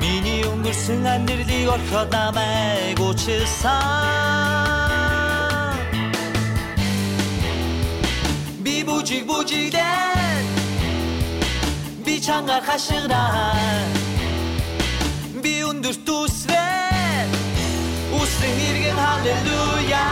Миний 0.00 0.40
өнгөрсөн 0.48 1.04
амьдралыг 1.04 1.68
орхиод 1.68 2.08
намайг 2.16 2.96
уучлсан 2.96 3.76
Би 8.64 8.80
бүжиг 8.88 9.28
бүжигдэн 12.20 12.26
чангаар 12.26 12.62
хашгираа 12.62 13.54
би 15.42 15.62
өндөрт 15.64 16.08
үсвэн 16.08 17.28
үсэн 18.12 18.56
иргэн 18.68 18.96
халелуя 18.96 20.06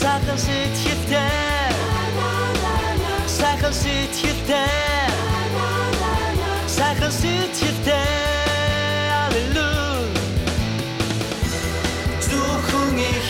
сайхан 0.00 0.38
сэтгэлтэй 0.44 1.72
сайхан 3.26 3.72
сэтгэлтэй 3.72 5.10
сайхан 6.66 7.12
сэтгэлтэй 7.20 8.08
халелуя 9.12 10.12
зөвхөн 12.20 12.98
их 12.98 13.26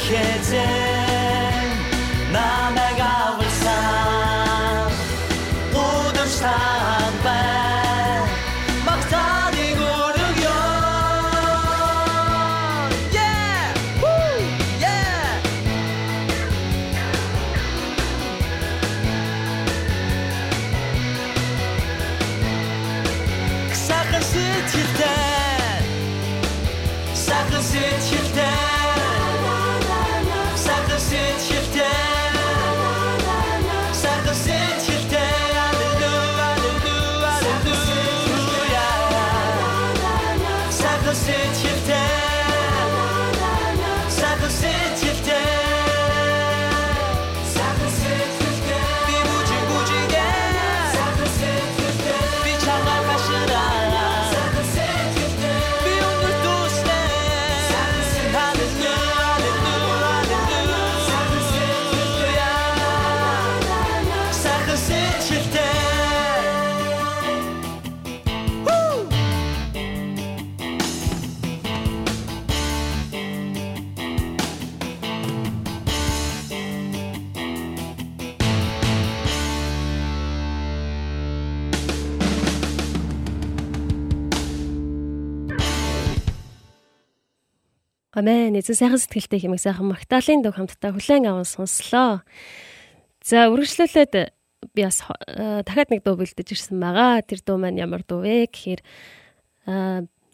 Амен. 88.22 88.54
Эзэн 88.54 88.78
сайхан 88.78 89.02
сэтгэлтэй 89.02 89.42
хэмээх 89.42 89.66
сайхан 89.66 89.90
Магдалины 89.90 90.46
дуу 90.46 90.54
хамтдаа 90.54 90.94
хүлээн 90.94 91.26
аван 91.26 91.42
сонслоо. 91.42 92.22
За 93.18 93.50
үргэлжлүүлээд 93.50 94.14
би 94.70 94.80
бас 94.86 95.02
э, 95.26 95.66
дахиад 95.66 95.90
нэг 95.90 96.06
дуу 96.06 96.14
бэлдэж 96.14 96.54
ирсэн 96.54 96.78
байгаа. 96.78 97.26
Тэр 97.26 97.42
дуу 97.42 97.58
маань 97.58 97.82
ямар 97.82 98.06
дуу 98.06 98.22
вэ 98.22 98.46
гэхээр 98.46 98.86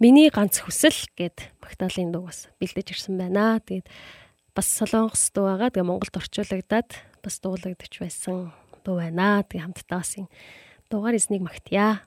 миний 0.04 0.28
ганц 0.28 0.60
хүсэл 0.60 1.00
гэд 1.16 1.48
Магдалины 1.64 2.12
дуу 2.12 2.28
бас 2.28 2.52
бэлдэж 2.60 2.92
ирсэн 2.92 3.16
байна. 3.16 3.56
Тэгээд 3.64 3.88
бас 4.52 4.68
солонгос 4.68 5.32
дуу 5.32 5.48
байгаа. 5.48 5.72
Тэгээ 5.72 5.88
Монголд 5.88 6.12
орчуулагдаад 6.12 6.92
бас 7.24 7.40
дуулагдж 7.40 7.94
байсан 8.04 8.52
дуу 8.84 9.00
байна. 9.00 9.40
Тэгээ 9.48 9.64
хамтдаа 9.64 10.04
бас 10.04 10.12
энэ 10.20 10.28
дуугаар 10.92 11.16
эзнийг 11.16 11.40
магтъя. 11.40 12.04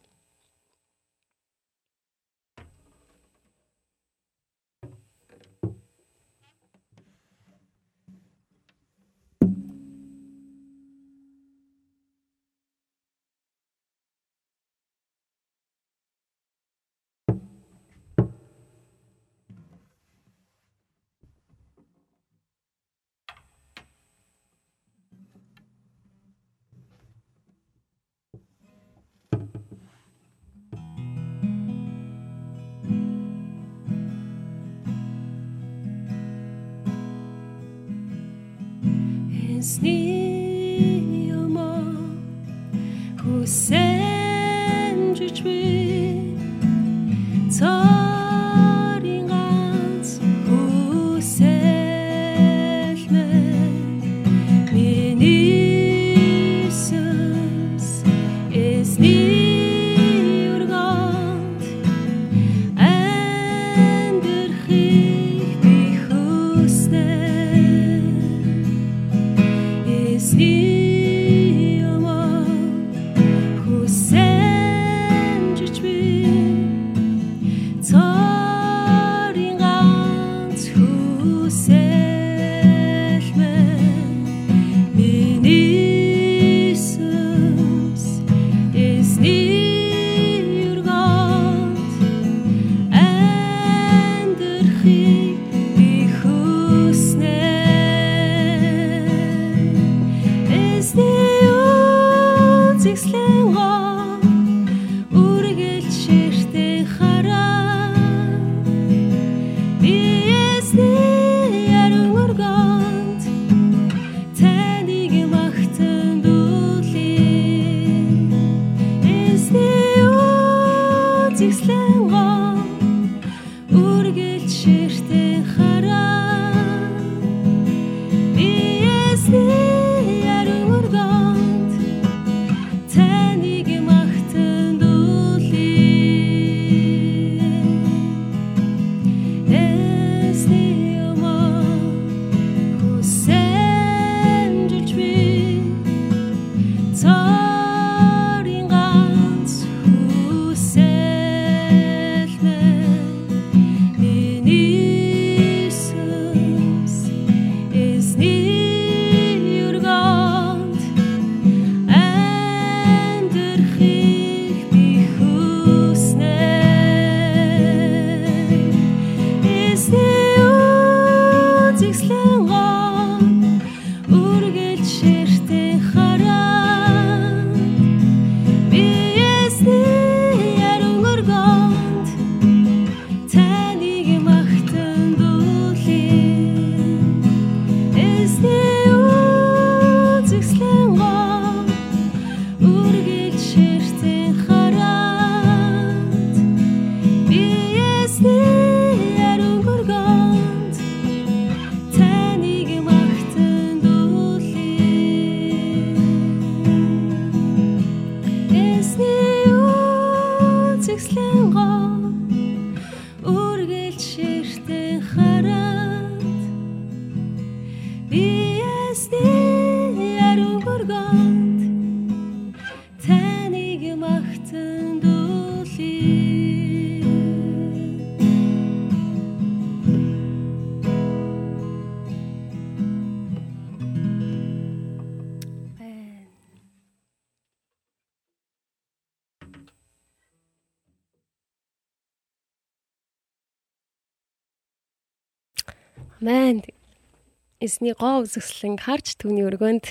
Эсний 247.62 247.94
гоо 247.94 248.26
үзэсгэлэн 248.26 248.82
харж 248.82 249.22
түүний 249.22 249.46
өргөнд 249.46 249.86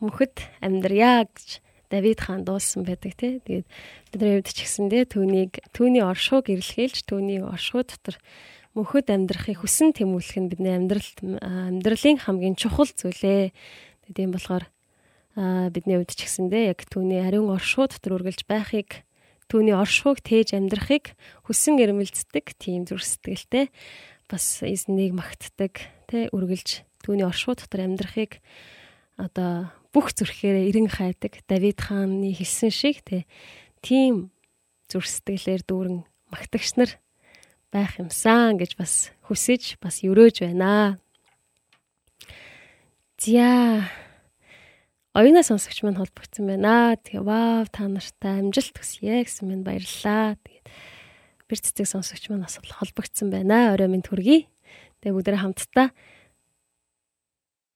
мөхөд 0.00 0.40
амьдрья 0.64 1.28
гэж 1.28 1.60
Давид 1.92 2.18
хаан 2.24 2.48
дуулсан 2.48 2.82
байдаг 2.88 3.12
тий. 3.14 3.44
Тэгээд 3.44 3.68
бидний 4.08 4.32
хувьд 4.40 4.48
ч 4.48 4.58
гэсэндээ 4.64 5.04
түүнийг 5.12 5.52
түүний 5.76 6.00
оршууг 6.00 6.48
ирлхийлж 6.48 7.04
түүний 7.04 7.44
оршуу 7.44 7.84
дотор 7.84 8.16
мөхөд 8.72 9.12
амьдрахыг 9.12 9.60
хүсэн 9.60 9.92
тэмүүлэх 9.92 10.40
нь 10.40 10.48
бидний 10.48 10.74
амьдралд 10.74 11.18
амьдралын 11.44 12.24
хамгийн 12.24 12.56
чухал 12.56 12.88
зүйлээ. 12.88 13.52
Тэгээд 14.08 14.24
юм 14.24 14.32
болохоор 14.32 14.64
бидний 15.36 16.00
хувьд 16.00 16.16
ч 16.16 16.24
гэсэндээ 16.24 16.72
яг 16.72 16.88
түүний 16.88 17.20
ариун 17.20 17.52
оршуу 17.52 17.84
дотор 17.84 18.16
үргэлж 18.16 18.48
байхыг 18.48 19.04
түүний 19.52 19.76
оршууг 19.76 20.24
тээж 20.24 20.56
амьдрахыг 20.56 21.12
хүсэн 21.44 21.76
эрмэлздэг 21.78 22.56
тийм 22.56 22.88
зүрх 22.88 23.04
сэтгэлтэй 23.04 23.68
бас 24.26 24.64
эзнийг 24.64 25.12
магтдаг 25.12 25.84
тэ 26.08 26.32
үргэлж 26.32 26.93
түүний 27.04 27.28
оршуу 27.28 27.52
дотор 27.52 27.84
амьдрахыг 27.84 28.40
одоо 29.20 29.68
бүх 29.94 30.10
зүрхээрээ 30.16 30.72
эрен 30.72 30.88
хайдаг 30.88 31.44
Давид 31.46 31.78
хааны 31.78 32.34
хэлсэн 32.34 32.72
шиг 32.72 33.04
тийм 33.84 34.34
зүрх 34.88 35.06
сэтгэлээр 35.06 35.62
дүүрэн 35.68 35.98
магтагч 36.32 36.80
нар 36.80 36.90
байх 37.70 37.94
юмсан 38.00 38.58
гэж 38.58 38.74
бас 38.80 39.12
хүсэж 39.28 39.78
бас 39.78 40.02
өрөөж 40.02 40.42
байна. 40.42 40.98
Зя 43.18 43.86
оюуна 45.14 45.46
сонсогч 45.46 45.82
маань 45.82 45.98
холбогдсон 45.98 46.50
байна. 46.50 46.98
Тэгээ 46.98 47.22
вау 47.22 47.66
та 47.70 47.86
нартай 47.86 48.42
амжилт 48.42 48.74
хүсье 48.74 49.22
гэсэн 49.22 49.46
мэнд 49.46 49.62
баярлалаа. 49.62 50.34
Тэгээд 50.42 50.66
бэр 51.46 51.58
цэцэг 51.62 51.86
сонсогч 51.86 52.30
маань 52.30 52.46
бас 52.46 52.58
холбогдсон 52.58 53.30
байна. 53.30 53.74
Орой 53.74 53.90
минь 53.90 54.02
төргий. 54.02 54.50
Тэгээ 55.02 55.14
бүгдээ 55.14 55.38
хамтдаа 55.38 55.94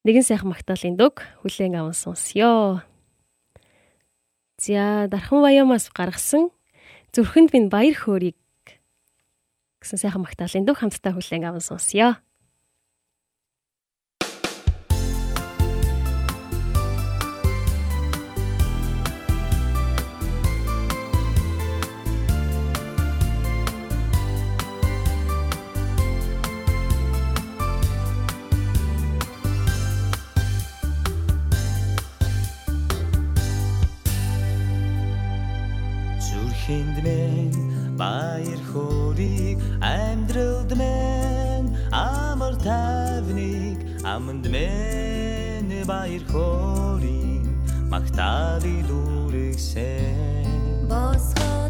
нэгэн 0.04 0.24
сайхан 0.26 0.52
магтаалын 0.52 0.94
дуг 0.94 1.26
хүлээн 1.42 1.78
аван 1.78 1.96
сонсё. 1.96 2.82
За 4.58 5.06
дархан 5.10 5.42
баяамаас 5.42 5.90
гаргасан 5.90 6.50
зүрхэнд 7.14 7.50
минь 7.54 7.70
баяр 7.70 7.94
хөөргийг 7.94 8.38
гэсэн 9.82 9.98
сайхан 9.98 10.22
магтаалын 10.22 10.66
дуг 10.66 10.78
хамтдаа 10.78 11.14
хүлээн 11.14 11.48
аван 11.48 11.62
сонсё. 11.62 12.18
Баяр 38.08 38.60
хөөргийг 38.70 39.58
амьдралд 39.94 40.70
мэн 40.80 41.64
амар 41.92 42.54
тайвныг 42.66 43.78
аманд 44.14 44.44
мэн 44.54 45.68
баяр 45.90 46.24
хөөргийг 46.32 47.46
магтаали 47.92 48.76
дүүрэгсэн 48.88 50.46
босгод 50.90 51.67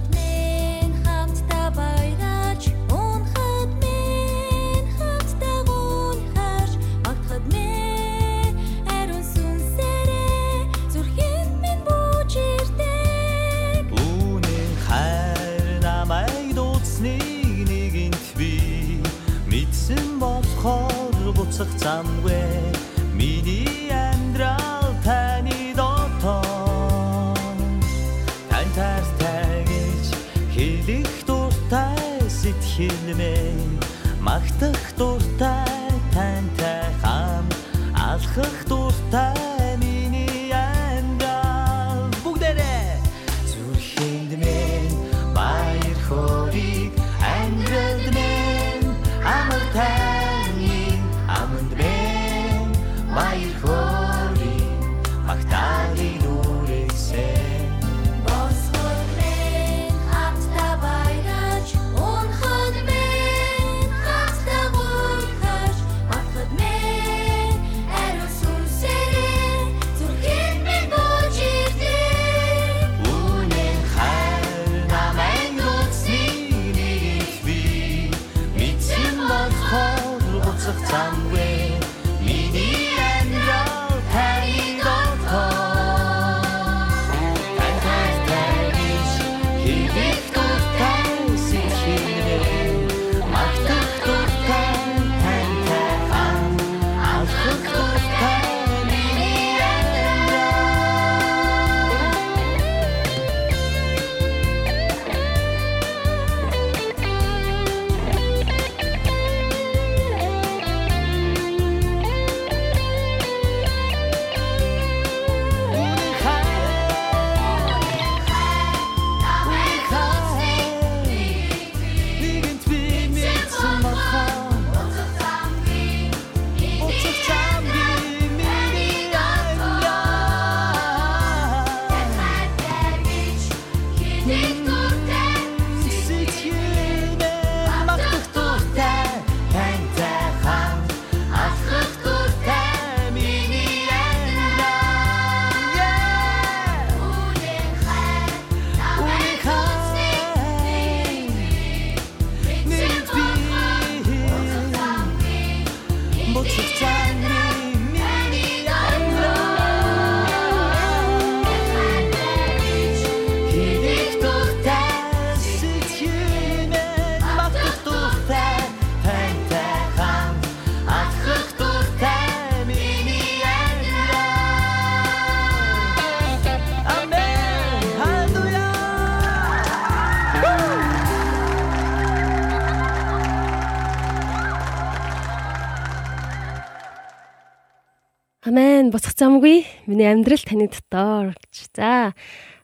замгүй 189.19 189.67
миний 189.91 190.07
амьдрал 190.07 190.41
таны 190.47 190.71
дотор 190.71 191.35
гэж. 191.35 191.75
За 191.75 192.15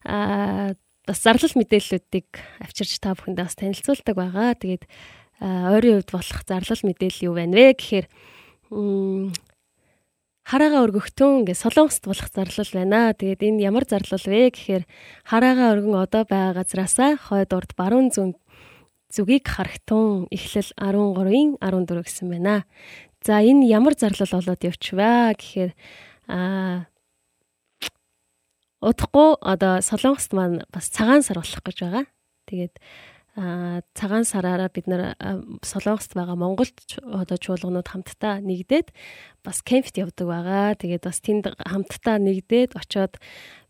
аа 0.07 0.79
бас 1.05 1.21
зарлал 1.21 1.53
мэдээллүүдийг 1.59 2.29
авчирч 2.65 3.03
та 3.03 3.13
бүхэндээ 3.13 3.45
бас 3.45 3.59
танилцуулдаг 3.59 4.15
байгаа. 4.17 4.57
Тэгээд 4.57 4.85
ойрын 5.43 6.01
үед 6.01 6.11
болох 6.15 6.41
зарлал 6.49 6.83
мэдээлэл 6.87 7.27
юу 7.29 7.35
байна 7.37 7.55
вэ 7.59 7.77
гэхээр 7.77 8.07
хараага 10.45 10.85
өргөхтөн 10.85 11.45
гэж 11.45 11.59
солонгост 11.61 12.05
болох 12.09 12.29
зарлал 12.33 12.73
байна. 12.73 13.13
Тэгээд 13.13 13.43
энэ 13.45 13.65
ямар 13.69 13.85
зарлал 13.85 14.25
вэ 14.25 14.55
гэхээр 14.55 14.85
хараага 15.29 15.77
өргөн 15.77 16.01
одоо 16.01 16.25
байгаа 16.25 16.65
газраасаа 16.65 17.21
хойд 17.21 17.53
урд 17.53 17.77
баруун 17.77 18.09
зүүн 18.09 18.33
зүгийг 19.13 19.45
харахтун 19.45 20.27
эхлэл 20.33 20.73
13-ийн 20.81 21.61
14 21.61 22.01
гэсэн 22.01 22.29
байна. 22.33 22.65
За 23.21 23.45
энэ 23.45 23.69
ямар 23.69 23.97
зарлал 23.97 24.33
болоод 24.33 24.65
явчихваа 24.65 25.37
гэхээр 25.37 25.73
аа 26.29 26.87
удахгүй 28.85 29.41
одоо 29.41 29.81
солонгост 29.81 30.33
маань 30.37 30.65
бас 30.69 30.93
цагаан 30.93 31.25
сар 31.25 31.41
болох 31.41 31.63
гэж 31.65 31.79
байгаа. 31.81 32.05
Тэгээд 32.49 32.75
аа 33.35 33.83
цагаан 33.99 34.23
сараараа 34.23 34.71
бид 34.71 34.87
нар 34.87 35.19
солонгост 35.65 36.15
байгаа 36.15 36.37
Монголд 36.39 36.77
одоо 37.03 37.35
чуулганууд 37.35 37.89
хамтдаа 37.89 38.39
нэгдээд 38.45 38.93
бас 39.43 39.59
кемпт 39.65 39.97
явдаг 39.99 40.27
байгаа. 40.29 40.79
Тэгээд 40.79 41.03
бас 41.03 41.19
тэнд 41.19 41.45
хамтдаа 41.59 42.17
нэгдээд 42.23 42.77
очоод 42.79 43.19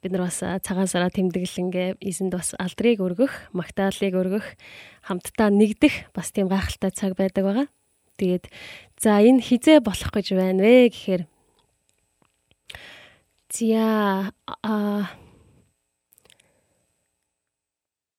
бид 0.02 0.12
нар 0.12 0.28
бас 0.28 0.42
аа, 0.44 0.60
цагаан 0.60 0.90
сараа 0.90 1.08
тэмдэглэнгээ 1.08 1.96
эзэнд 1.96 2.36
бас 2.36 2.52
алдрыг 2.60 3.00
өргөх, 3.00 3.54
магтаалыг 3.56 4.12
өргөх, 4.12 4.46
хамтдаа 5.08 5.48
нэгдэх 5.48 6.12
бас 6.12 6.28
тийм 6.28 6.52
гайхалтай 6.52 6.92
цаг 6.92 7.16
байдаг 7.16 7.44
байгаа. 7.48 7.66
Тэгээд 8.20 8.52
за 9.00 9.16
энэ 9.24 9.40
хизээ 9.40 9.80
болох 9.80 10.12
гэж 10.12 10.36
байна 10.36 10.60
вэ 10.60 10.92
гэхээр 10.92 11.24
За 13.54 14.32
а 14.46 15.06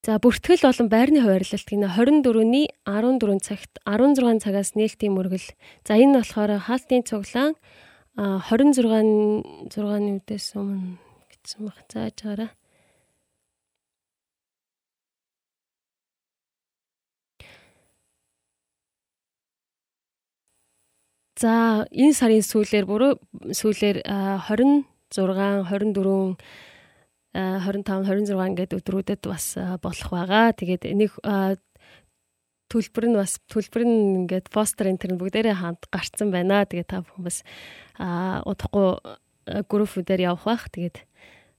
За 0.06 0.16
бүртгэл 0.24 0.64
болон 0.64 0.88
байрны 0.88 1.20
хуваарлалт 1.20 1.68
гинэ 1.68 1.92
24-ний 1.92 2.72
14 2.88 3.44
цагт 3.44 3.82
16 3.84 4.40
цагаас 4.40 4.80
нээлтийн 4.80 5.12
мөргөл. 5.12 5.50
За 5.84 6.00
энэ 6.00 6.08
нь 6.08 6.16
болохоор 6.16 6.56
хаалтын 6.64 7.04
цуглаан 7.04 7.60
26 8.16 9.76
6-ны 9.76 10.24
үдээс 10.24 10.56
өмнө 10.56 11.04
гэсэн 11.44 11.62
баг 11.68 11.84
зааж 11.92 12.16
гараа. 12.24 12.52
За 21.36 21.84
энэ 21.92 22.16
сарын 22.16 22.40
сүүлээр 22.40 22.86
бүрөө 22.88 23.12
сүүлээр 23.52 23.98
20 24.08 24.95
6 25.12 25.66
24 25.68 26.38
25 27.36 28.08
26 28.08 28.32
ингээд 28.32 28.78
өдрүүдэд 28.80 29.22
бас 29.28 29.60
болох 29.84 30.10
байгаа. 30.10 30.56
Тэгээд 30.56 30.88
нэг 30.96 31.12
төлбөр 32.72 33.06
нь 33.12 33.18
бас 33.20 33.38
төлбөр 33.52 33.84
нь 33.84 33.98
ингээд 34.26 34.48
постэр 34.50 34.90
энэ 34.90 35.02
төр 35.04 35.14
бүгдээрээ 35.20 35.56
ханд 35.60 35.84
гарцсан 35.92 36.32
байна. 36.32 36.64
Тэгээд 36.64 36.90
та 36.90 37.04
бүхэн 37.04 37.28
бас 37.28 37.44
удахгүй 38.48 38.88
группүүдээр 39.46 40.32
явах 40.32 40.46
бах. 40.48 40.64
Тэгээд 40.72 41.04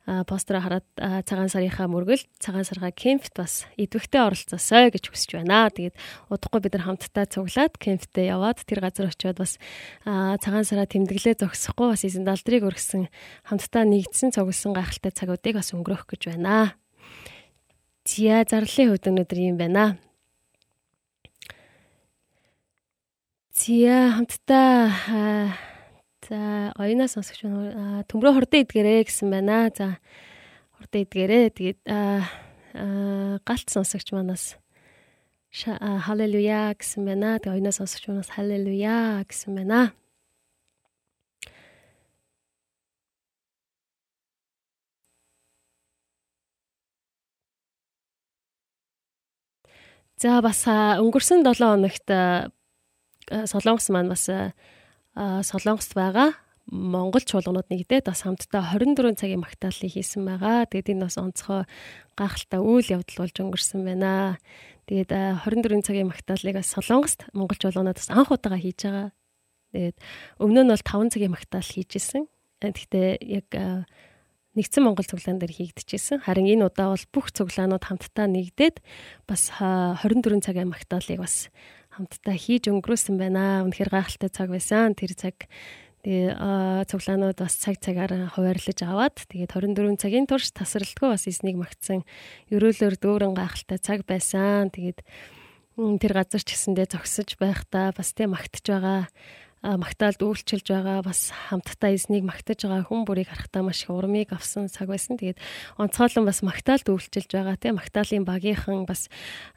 постэр 0.06 0.62
хараад 0.62 0.86
цагаан 1.26 1.50
сарынхаа 1.50 1.90
мөргөл 1.90 2.22
цагаан 2.38 2.62
саргаа 2.62 2.94
кемпт 2.94 3.34
бас 3.34 3.66
идэвхтэй 3.74 4.22
оролцоосой 4.22 4.94
гэж 4.94 5.10
хүсэж 5.10 5.42
байна. 5.42 5.66
Тэгээд 5.66 5.98
удахгүй 6.30 6.60
бид 6.62 6.74
нар 6.78 6.86
хамтдаа 6.86 7.26
цуглаад 7.26 7.74
кемптэй 7.74 8.30
яваад 8.30 8.62
тэр 8.62 8.86
газар 8.86 9.10
очиод 9.10 9.42
бас 9.42 9.58
цагаан 10.06 10.62
сараа 10.62 10.86
тэмдэглээ 10.86 11.42
зогсохгүй 11.42 11.90
бас 11.90 12.06
эзэн 12.06 12.22
далдрыг 12.22 12.62
өргөсөн 12.62 13.10
хамтдаа 13.50 13.82
нэгдсэн 13.82 14.30
цугласан 14.30 14.78
гайхалтай 14.78 15.10
цагуудыг 15.10 15.58
бас 15.58 15.74
өнгөрөөх 15.74 16.06
гэж 16.06 16.22
байна. 16.30 16.78
Зя 18.06 18.46
зарлалын 18.46 18.94
хувьд 18.94 19.10
өнөөдөр 19.10 19.38
юм 19.42 19.58
байна. 19.58 19.98
Зя 23.50 24.14
хамтдаа 24.14 25.74
За 26.26 26.74
оюунаас 26.74 27.14
сонсогч. 27.14 27.46
Төмрөө 28.10 28.34
хордон 28.34 28.66
идгэрээ 28.66 29.06
гэсэн 29.06 29.30
байна. 29.30 29.70
За 29.70 30.02
хордон 30.74 31.06
идгэрээ. 31.06 31.54
Тэгээд 31.54 31.80
галт 33.46 33.68
сонсогч 33.70 34.10
манаас 34.10 34.58
халелуя 35.54 36.74
гэсэн 36.74 37.06
байна. 37.06 37.38
Тэгээд 37.38 37.54
оюунаас 37.54 37.78
сонсогч 37.78 38.10
манаас 38.10 38.34
халелуя 38.34 39.22
гэсэн 39.22 39.54
байна. 39.54 39.94
За 50.18 50.42
бас 50.42 50.66
өнгөрсөн 50.66 51.46
7 51.46 51.54
хоногт 51.54 52.08
Солонгос 53.30 53.94
маань 53.94 54.10
бас 54.10 54.26
Солонгост 55.16 55.96
байгаа 55.96 56.36
Монгол 56.66 57.22
чуулганууд 57.22 57.70
нэгдээд 57.70 58.10
бас 58.10 58.26
хамтдаа 58.26 58.74
24 58.74 59.14
цагийн 59.14 59.38
магтааллыг 59.38 59.86
хийсэн 59.86 60.26
байгаа. 60.26 60.66
Тэгээд 60.66 60.98
энэ 60.98 61.06
бас 61.06 61.14
онцгой 61.14 61.62
гайхалтай 62.18 62.58
үйл 62.58 62.90
явдал 62.90 63.22
болж 63.22 63.36
өнгөрсөн 63.38 63.86
байна. 63.86 64.42
Тэгээд 64.90 65.46
24 65.46 65.86
цагийн 65.86 66.10
магтааллыг 66.10 66.58
бас 66.58 66.74
Солонгост 66.74 67.30
Монгол 67.38 67.54
чуулганууд 67.54 68.02
бас 68.02 68.10
анх 68.10 68.34
удаага 68.34 68.58
хийж 68.58 68.82
байгаа. 68.82 69.14
Тэгээд 69.70 69.96
өмнө 70.42 70.62
нь 70.66 70.72
бол 70.74 70.82
5 70.82 71.14
цагийн 71.14 71.34
магтаал 71.38 71.70
хийжсэн. 71.70 72.26
Гэхдээ 72.58 73.08
яг 73.22 73.48
нэгдсэн 74.58 74.82
Монгол 74.82 75.06
цуглаан 75.06 75.38
дээр 75.38 75.54
хийгдчихсэн. 75.54 76.26
Харин 76.26 76.50
энэ 76.50 76.66
удаа 76.66 76.98
бол 76.98 77.06
бүх 77.14 77.30
цуглаанууд 77.30 77.84
хамтдаа 77.86 78.26
нэгдээд 78.26 78.82
бас 79.30 79.54
24 79.54 80.42
цагийн 80.42 80.72
магтааллыг 80.72 81.22
бас 81.22 81.52
хамтдаа 81.96 82.36
хийж 82.36 82.68
өнгөрөөсөн 82.68 83.16
байна. 83.16 83.64
Үнэхээр 83.64 83.90
гайхалтай 83.90 84.28
цаг 84.28 84.52
байсан. 84.52 84.92
Тэр 84.92 85.16
цаг 85.16 85.48
тэгээ 86.04 86.86
цуглаанууд 86.86 87.38
бас 87.40 87.56
цаг 87.56 87.80
цагаар 87.80 88.30
хуваарлаж 88.36 88.78
аваад 88.84 89.16
тэгээд 89.26 89.56
24 89.56 89.96
цагийн 89.98 90.28
турш 90.28 90.52
тасралтгүй 90.54 91.08
бас 91.10 91.24
эснийг 91.26 91.56
магтсан 91.58 92.06
ерөөлөөр 92.52 92.94
дүүрэн 93.00 93.34
гайхалтай 93.34 93.80
цаг 93.80 94.04
байсан. 94.06 94.70
Тэгээд 94.70 95.02
тэр 95.76 96.12
газар 96.14 96.42
ч 96.44 96.52
гэсэндээ 96.54 96.86
зогсож 96.94 97.34
байхдаа 97.40 97.90
бас 97.90 98.14
тийм 98.14 98.38
магтж 98.38 98.64
байгаа 98.70 99.10
магтаалд 99.62 100.20
үйлчилж 100.20 100.66
байгаа 100.68 101.00
бас 101.02 101.32
хамтдаа 101.32 101.90
эзнийг 101.96 102.28
магтаж 102.28 102.66
байгаа 102.66 102.86
хүн 102.86 103.08
бүрийг 103.08 103.32
харахтаа 103.32 103.64
маш 103.64 103.82
их 103.82 103.90
урмыг 103.90 104.30
авсан 104.36 104.68
цаг 104.68 104.92
байсан. 104.92 105.16
Тэгээд 105.16 105.40
онцгойлон 105.80 106.28
бас 106.28 106.44
магтаалд 106.44 106.86
үйлчилж 106.86 107.30
байгаа 107.32 107.56
тийм 107.56 107.80
магтаалын 107.80 108.28
багийнхан 108.28 108.84
бас 108.86 109.08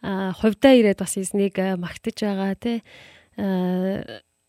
хувьдаа 0.01 0.73
ирээд 0.79 1.03
бас 1.03 1.13
эзнийг 1.19 1.59
магтаж 1.59 2.15
байгаа 2.15 2.55
тийм 2.55 2.79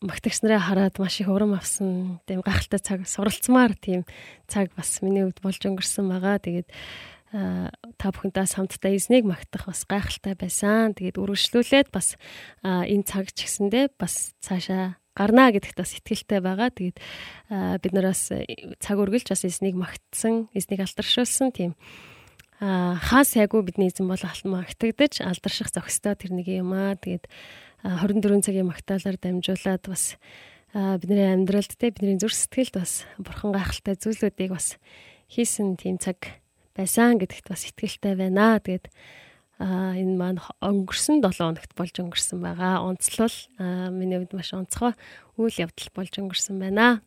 магтагч 0.01 0.41
нараа 0.41 0.61
хараад 0.65 0.97
маш 0.97 1.21
их 1.21 1.29
урам 1.29 1.53
авсан 1.53 2.19
тийм 2.25 2.41
гахалтай 2.41 2.81
цаг 2.81 3.05
суралцмаар 3.05 3.77
тийм 3.77 4.01
цаг 4.49 4.73
бас 4.73 5.03
миний 5.05 5.29
хувьд 5.29 5.45
болж 5.45 5.61
өнгөрсөн 5.61 6.09
байгаа. 6.09 6.41
Тэгээд 6.41 6.69
та 7.31 8.07
бүхэнтэй 8.09 8.43
хамтдаа 8.49 8.91
эзнийг 8.91 9.29
магтах 9.29 9.69
бас 9.69 9.85
гайхалтай 9.85 10.33
байсан. 10.33 10.97
Тэгээд 10.97 11.21
үргэлжлүүлээд 11.21 11.93
бас 11.93 12.17
энэ 12.65 13.05
цаг 13.05 13.29
ч 13.31 13.45
гэсэндээ 13.45 13.93
бас 13.95 14.33
цаашаа 14.41 14.97
гарна 15.15 15.51
гэдэгт 15.51 15.77
бас 15.77 15.91
итгэлтэй 15.99 16.39
байгаа. 16.39 16.69
Тэгээд 16.71 16.97
бид 17.83 17.93
нараас 17.93 18.31
цаг 18.79 18.97
үргэлж 18.97 19.31
бас 19.31 19.43
эзнийг 19.43 19.75
магтсан, 19.75 20.47
эзнийг 20.55 20.81
алдаршуулсан 20.83 21.51
тийм 21.51 21.75
хаа 22.61 23.25
сайгүй 23.25 23.65
бидний 23.65 23.89
эзэн 23.89 24.05
бол 24.05 24.21
магтагдаж 24.21 25.25
алдарших 25.25 25.73
зохистой 25.73 26.13
тэр 26.13 26.37
нэг 26.37 26.47
юм 26.47 26.77
аа. 26.77 26.93
Тэгээд 26.93 27.25
24 27.81 28.45
цагийн 28.45 28.69
магтаалаар 28.69 29.17
дамжуулаад 29.17 29.83
бас 29.89 30.15
бидний 30.73 31.33
амьдралд 31.33 31.73
те 31.73 31.89
бидний 31.89 32.21
зүрх 32.21 32.37
сэтгэлд 32.37 32.77
бас 32.77 33.03
бурхан 33.17 33.51
гайхалтай 33.51 33.97
зүйлүүдийг 33.97 34.53
бас 34.53 34.77
хийсэн 35.33 35.75
тийм 35.75 35.97
цаг 35.97 36.21
байсан 36.77 37.17
гэдэгт 37.17 37.49
бас 37.49 37.65
итгэлтэй 37.65 38.13
байна. 38.13 38.61
Тэгээд 38.61 38.93
а 39.61 39.93
энэ 39.93 40.17
маань 40.17 40.41
өнгөрсөн 40.57 41.21
7 41.21 41.37
хоногт 41.37 41.71
болж 41.77 41.93
өнгөрсөн 42.01 42.41
байгаа. 42.41 42.81
Онцлол 42.81 43.35
миний 43.93 44.17
хувьд 44.17 44.33
маш 44.33 44.49
онцгой 44.57 44.97
үйл 45.37 45.53
явдал 45.61 45.89
болж 45.93 46.13
өнгөрсөн 46.17 46.57
байна. 46.57 47.05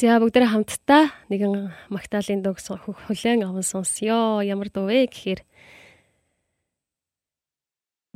За 0.00 0.16
бүгдээ 0.16 0.48
хамтдаа 0.48 1.12
нэгэн 1.28 1.74
магтаалын 1.92 2.40
дуу 2.40 2.56
хүлээн 2.56 3.44
аван 3.44 3.66
сонсё. 3.66 4.40
Ямар 4.40 4.72
дуу 4.72 4.88
вэ 4.88 5.12
гэхээр 5.12 5.44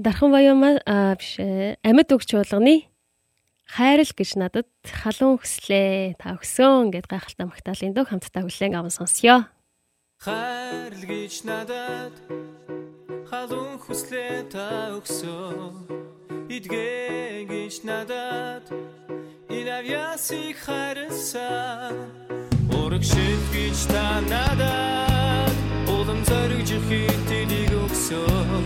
Дархан 0.00 0.32
баямаа 0.32 0.80
биш 1.20 1.36
амьд 1.36 2.08
өгч 2.16 2.32
чуулганы 2.32 2.88
хайрал 3.68 4.08
гэж 4.08 4.30
надад 4.40 4.70
халуун 4.88 5.36
хөслөө 5.36 6.16
та 6.16 6.32
өгсөн 6.38 6.94
гэд 6.96 7.10
гайхалтай 7.12 7.46
магтаалын 7.50 7.92
дуу 7.92 8.08
хамтдаа 8.08 8.46
хүлээн 8.46 8.78
аван 8.78 8.94
сонсё. 8.94 9.50
Хайрл 10.22 11.02
гэж 11.02 11.42
надад 11.50 12.14
халуун 13.26 13.74
хүслээ 13.82 14.46
та 14.54 14.94
өгсөн 14.94 15.82
идгээ 16.46 17.50
гэж 17.50 17.82
надад 17.82 18.70
инавьясыг 19.50 20.54
хайрласан 20.62 21.98
ураг 22.70 23.02
шив 23.02 23.42
гэж 23.50 23.78
та 23.90 24.22
надад 24.30 25.56
улам 25.90 26.22
зориг 26.22 26.70
хитэлийг 26.70 27.74
өгсөн 27.82 28.62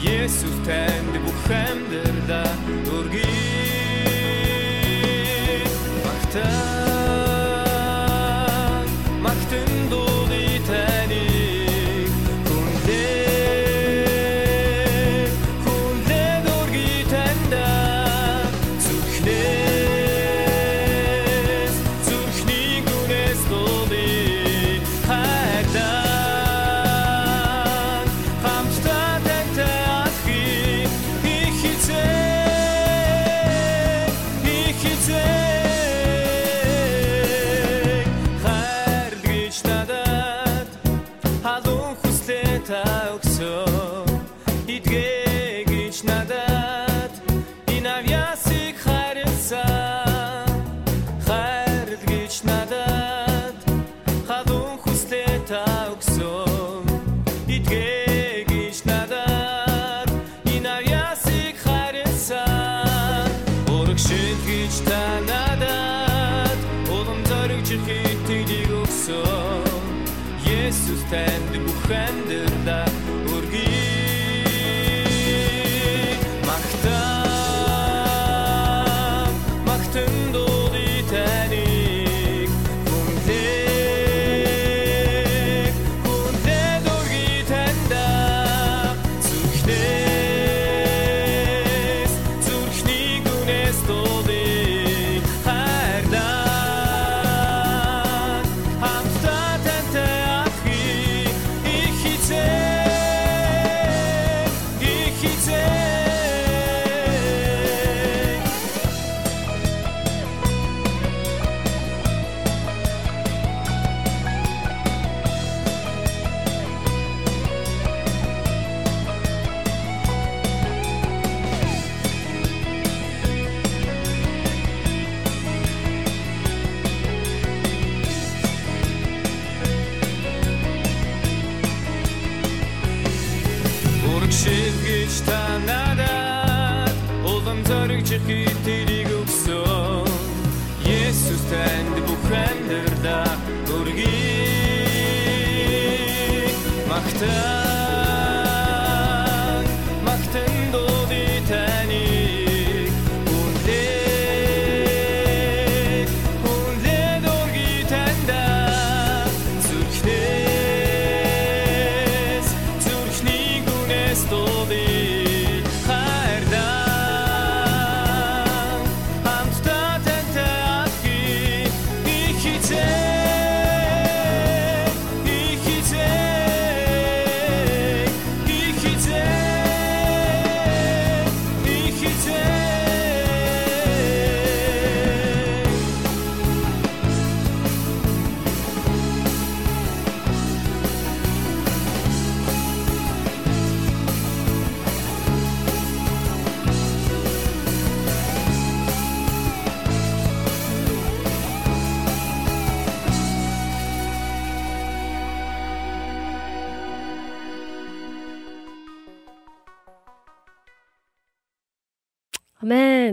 Есүс 0.00 0.58
танд 0.64 1.12
бүх 1.20 1.44
амьдралаа 1.60 2.56
өргөе. 2.88 3.28
Багтаа 6.00 6.79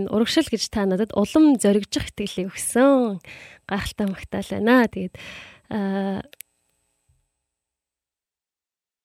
Амен. 0.07 0.15
Урагшил 0.15 0.47
гэж 0.47 0.71
та 0.71 0.87
надад 0.87 1.11
улам 1.11 1.59
зоригжих 1.59 2.09
итгэлийг 2.15 2.55
өгсөн. 2.55 3.19
Гайхалтай 3.67 4.07
магтаал 4.07 4.49
байна. 4.49 4.87
Тэгээд 4.87 5.15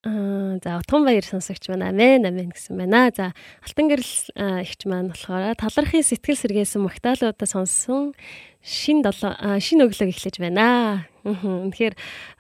аа 0.03 0.59
за 0.63 0.79
утган 0.79 1.05
баяр 1.05 1.25
сонсогч 1.27 1.69
байна. 1.69 1.91
Амен 1.91 2.27
амен 2.27 2.51
гэсэн 2.51 2.79
байна. 2.79 3.11
За 3.15 3.35
алтан 3.63 3.87
гэрэл 3.91 4.63
ихч 4.63 4.87
маань 4.87 5.11
болохоор 5.11 5.55
талархын 5.55 6.03
сэтгэл 6.03 6.39
сэргээсэн 6.39 6.83
магтаалуудаа 6.83 7.47
сонссон 7.47 8.15
шин 8.63 9.03
долоо 9.03 9.59
шин 9.63 9.83
өглөөг 9.87 10.11
эхлэж 10.11 10.39
байна. 10.43 11.07
Үнэхээр 11.23 11.95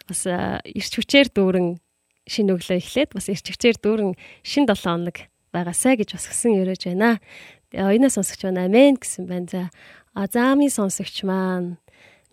бас 0.06 0.26
эрч 0.26 0.92
хүчээр 0.94 1.30
дүүрэн 1.30 1.78
шин 2.26 2.50
өглөө 2.50 2.78
эхлээд 2.82 3.14
бас 3.14 3.30
эрч 3.30 3.46
хүчээр 3.46 3.78
дүүрэн 3.78 4.12
шин 4.42 4.66
7 4.66 4.82
хоног 4.82 5.16
байгаасай 5.54 5.94
гэж 6.00 6.18
бас 6.18 6.26
гисэн 6.26 6.58
өрөөж 6.66 6.82
байна. 6.90 7.22
Оюуна 7.72 8.08
сонсогч 8.12 8.44
байна. 8.44 8.64
Амен 8.68 9.00
гэсэн 9.00 9.26
байна. 9.26 9.48
За 9.48 9.62
азами 10.14 10.68
сонсогч 10.68 11.24
маань 11.24 11.78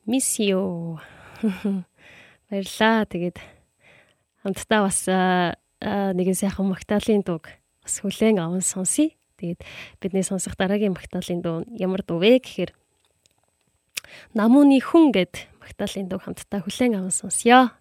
miss 0.05 0.39
you. 0.39 0.99
Баярлаа. 2.49 3.05
Тэгээд 3.07 3.37
хамтдаа 4.43 4.81
бас 4.83 5.07
нэгэн 5.79 6.35
сайхан 6.35 6.67
магтаалын 6.67 7.23
дууг 7.23 7.47
бас 7.83 7.95
хүлээн 8.03 8.39
аван 8.43 8.61
сонсъё. 8.61 9.15
Тэгээд 9.39 9.63
бидний 10.03 10.23
сонсох 10.27 10.59
дараагийн 10.59 10.95
магтаалын 10.95 11.39
дуу 11.39 11.63
ямар 11.71 12.03
дуу 12.03 12.19
вэ 12.19 12.43
гэхээр 12.43 12.75
Намууны 14.33 14.79
хүн 14.81 15.13
гэд 15.13 15.47
магтаалын 15.61 16.09
дуу 16.09 16.19
хамтдаа 16.19 16.61
хүлээн 16.65 16.97
аван 16.99 17.13
сонсъё. 17.13 17.71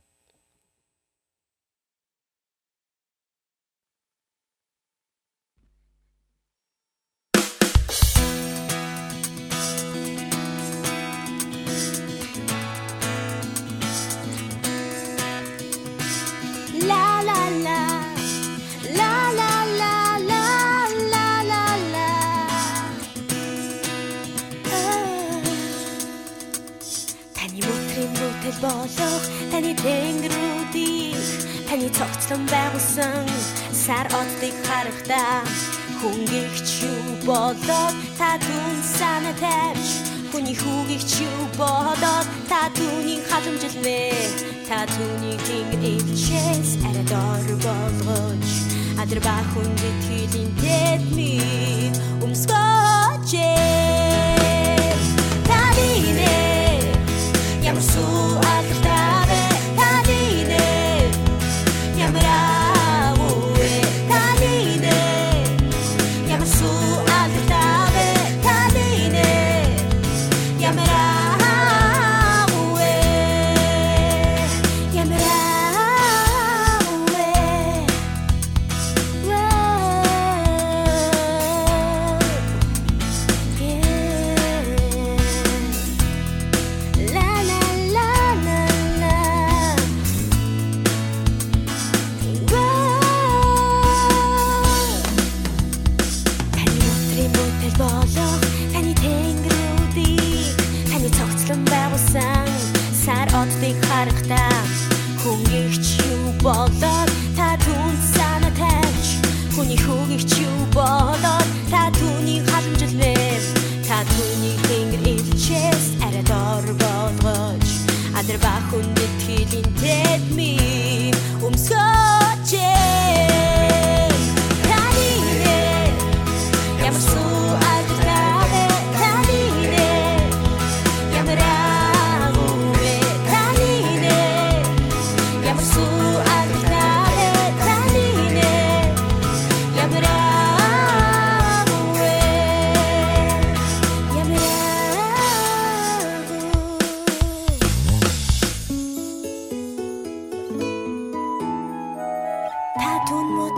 Болох 28.89 29.25
таны 29.53 29.73
тэнгэрүүдийг 29.85 31.29
таны 31.69 31.89
цогцлон 31.99 32.43
байгуулсан 32.53 33.27
сар 33.85 34.07
оддыг 34.21 34.57
харахтаа 34.67 35.45
хүнгийгч 36.01 36.69
юу 36.89 37.09
болоод 37.29 37.95
та 38.19 38.31
түн 38.47 38.77
санаа 38.97 39.37
тавьж 39.43 40.09
Хүний 40.29 40.57
хүүгийгч 40.61 41.13
юу 41.25 41.43
болоод 41.57 42.29
та 42.51 42.69
түүнийг 42.77 43.25
халамжилвэ 43.31 44.13
та 44.69 44.85
түүнийг 44.93 45.41
илчээс 45.81 46.71
арайдор 46.85 47.47
болгож 47.65 48.49
адар 49.01 49.21
ба 49.25 49.37
хүн 49.51 49.73
итгэлийн 49.89 50.51
тэдмийг 50.61 51.95
өмсгөж 52.21 53.31
Танинэ 55.49 56.37
ямар 57.65 57.85
суу 57.93 58.37
алгатавэ 58.37 58.78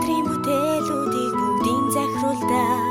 түн 0.00 0.06
мөдрийн 0.06 0.24
бүтээлүүдийг 0.28 1.32
бүгдийг 1.36 1.84
захируулдаг. 1.94 2.89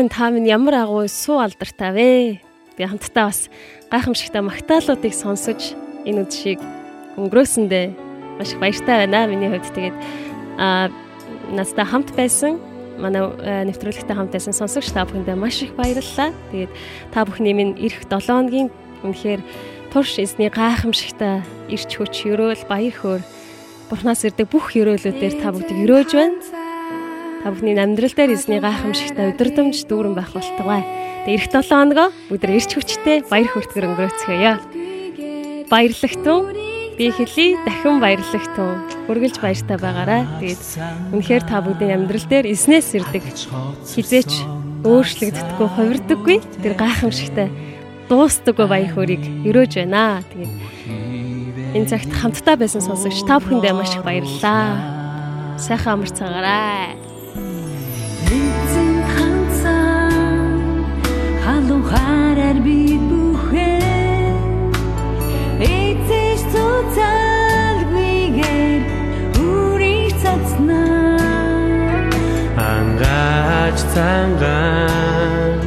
Амен 0.00 0.08
та 0.08 0.30
минь 0.30 0.48
ямар 0.48 0.80
агуу 0.80 1.04
суу 1.12 1.44
алдартай 1.44 1.92
вэ? 1.92 2.40
Би 2.72 2.84
хамтдаа 2.88 3.28
бас 3.28 3.52
гайхамшигтай 3.92 4.40
магтаалуудыг 4.40 5.12
сонсож 5.12 5.76
энэ 6.08 6.24
үдшийг 6.24 6.56
өнгөрөөсөндөө 7.20 7.84
маш 8.40 8.48
их 8.48 8.60
баяртай 8.64 9.04
байна 9.04 9.28
миний 9.28 9.52
хувьд. 9.52 9.68
Тэгээд 9.76 9.96
а 10.56 10.88
настай 11.52 11.84
хамт 11.84 12.16
байсан 12.16 12.56
манай 12.96 13.28
нэвтрүүлэгтэй 13.68 14.16
хамт 14.16 14.32
байсан 14.32 14.56
сонсогч 14.56 14.88
та 14.88 15.04
бүхэндээ 15.04 15.36
маш 15.36 15.60
их 15.68 15.76
баярлалаа. 15.76 16.32
Тэгээд 16.48 16.72
та 17.12 17.28
бүхний 17.28 17.52
минь 17.52 17.76
эх 17.76 18.00
7 18.08 18.24
хоногийн 18.24 18.72
үнэхээр 19.04 19.44
турш 19.92 20.16
эзний 20.16 20.48
гайхамшигтай 20.48 21.44
ирч 21.68 22.00
хүч 22.00 22.24
өрөөл 22.24 22.64
баяр 22.64 22.96
хөөр 22.96 23.22
Бурханаас 23.92 24.24
ирдэг 24.24 24.48
бүх 24.48 24.72
өрөөлүүдээр 24.80 25.44
та 25.44 25.52
бүгдийг 25.52 25.84
өрөөж 25.84 26.10
байна. 26.16 26.59
Та 27.40 27.48
бүхний 27.48 27.72
амьдрал 27.72 28.12
дээр 28.12 28.36
эзний 28.36 28.60
гайхамшигтай 28.60 29.32
өдөрдөмж 29.32 29.88
дүүрэн 29.88 30.12
байх 30.12 30.28
болтугай. 30.36 30.84
Тэгээ 31.24 31.40
эх 31.40 31.48
7 31.48 31.72
хоногоо 31.72 32.08
бүгд 32.28 32.44
ирч 32.52 32.70
хүчтэй 32.76 33.24
баяр 33.32 33.48
хүртгэр 33.48 33.88
өнгөрөөцгөөё. 33.88 34.52
Баярлагтун 35.72 36.40
би 37.00 37.08
хэлий 37.08 37.56
дахин 37.64 37.96
баярлагтун 37.96 38.84
үргэлж 39.08 39.40
баяртай 39.40 39.76
байгаарай. 39.80 40.28
Тэгээд 40.36 40.62
үнэхээр 41.16 41.44
та 41.48 41.64
бүгдийн 41.64 41.96
амьдрал 42.04 42.28
дээр 42.28 42.52
эзнээс 42.52 42.92
ирдэг 43.00 43.24
хизээч 43.88 44.32
өөрчлөгддөггүй 44.84 45.68
хувирдаггүй 45.80 46.36
тэр 46.60 46.76
гайхамшигтай 46.76 47.48
дуустдаггүй 48.12 48.68
баяр 48.68 48.92
хөөргийг 48.92 49.48
өрөөж 49.48 49.80
байна. 49.80 50.20
Тэгээд 50.28 50.52
энэ 51.72 51.88
цагт 51.88 52.12
хамтдаа 52.12 52.60
байсан 52.60 52.84
сонсогч 52.84 53.24
та 53.24 53.40
бүхэндээ 53.40 53.72
маш 53.72 53.96
их 53.96 54.04
баярлалаа. 54.04 55.56
Сайхан 55.56 56.04
амар 56.04 56.12
цагаарай. 56.12 56.99
Цангаан 73.94 75.60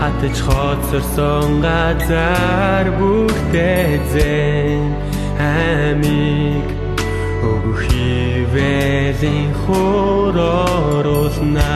хатж 0.00 0.38
хоцорсон 0.46 1.50
газар 1.66 2.86
бүгдээ 2.98 3.92
зэн 4.12 4.84
амиг 5.38 6.68
өгөх 7.50 7.80
хивэлийн 7.88 9.50
хөрөөрүүлнэ 9.62 11.74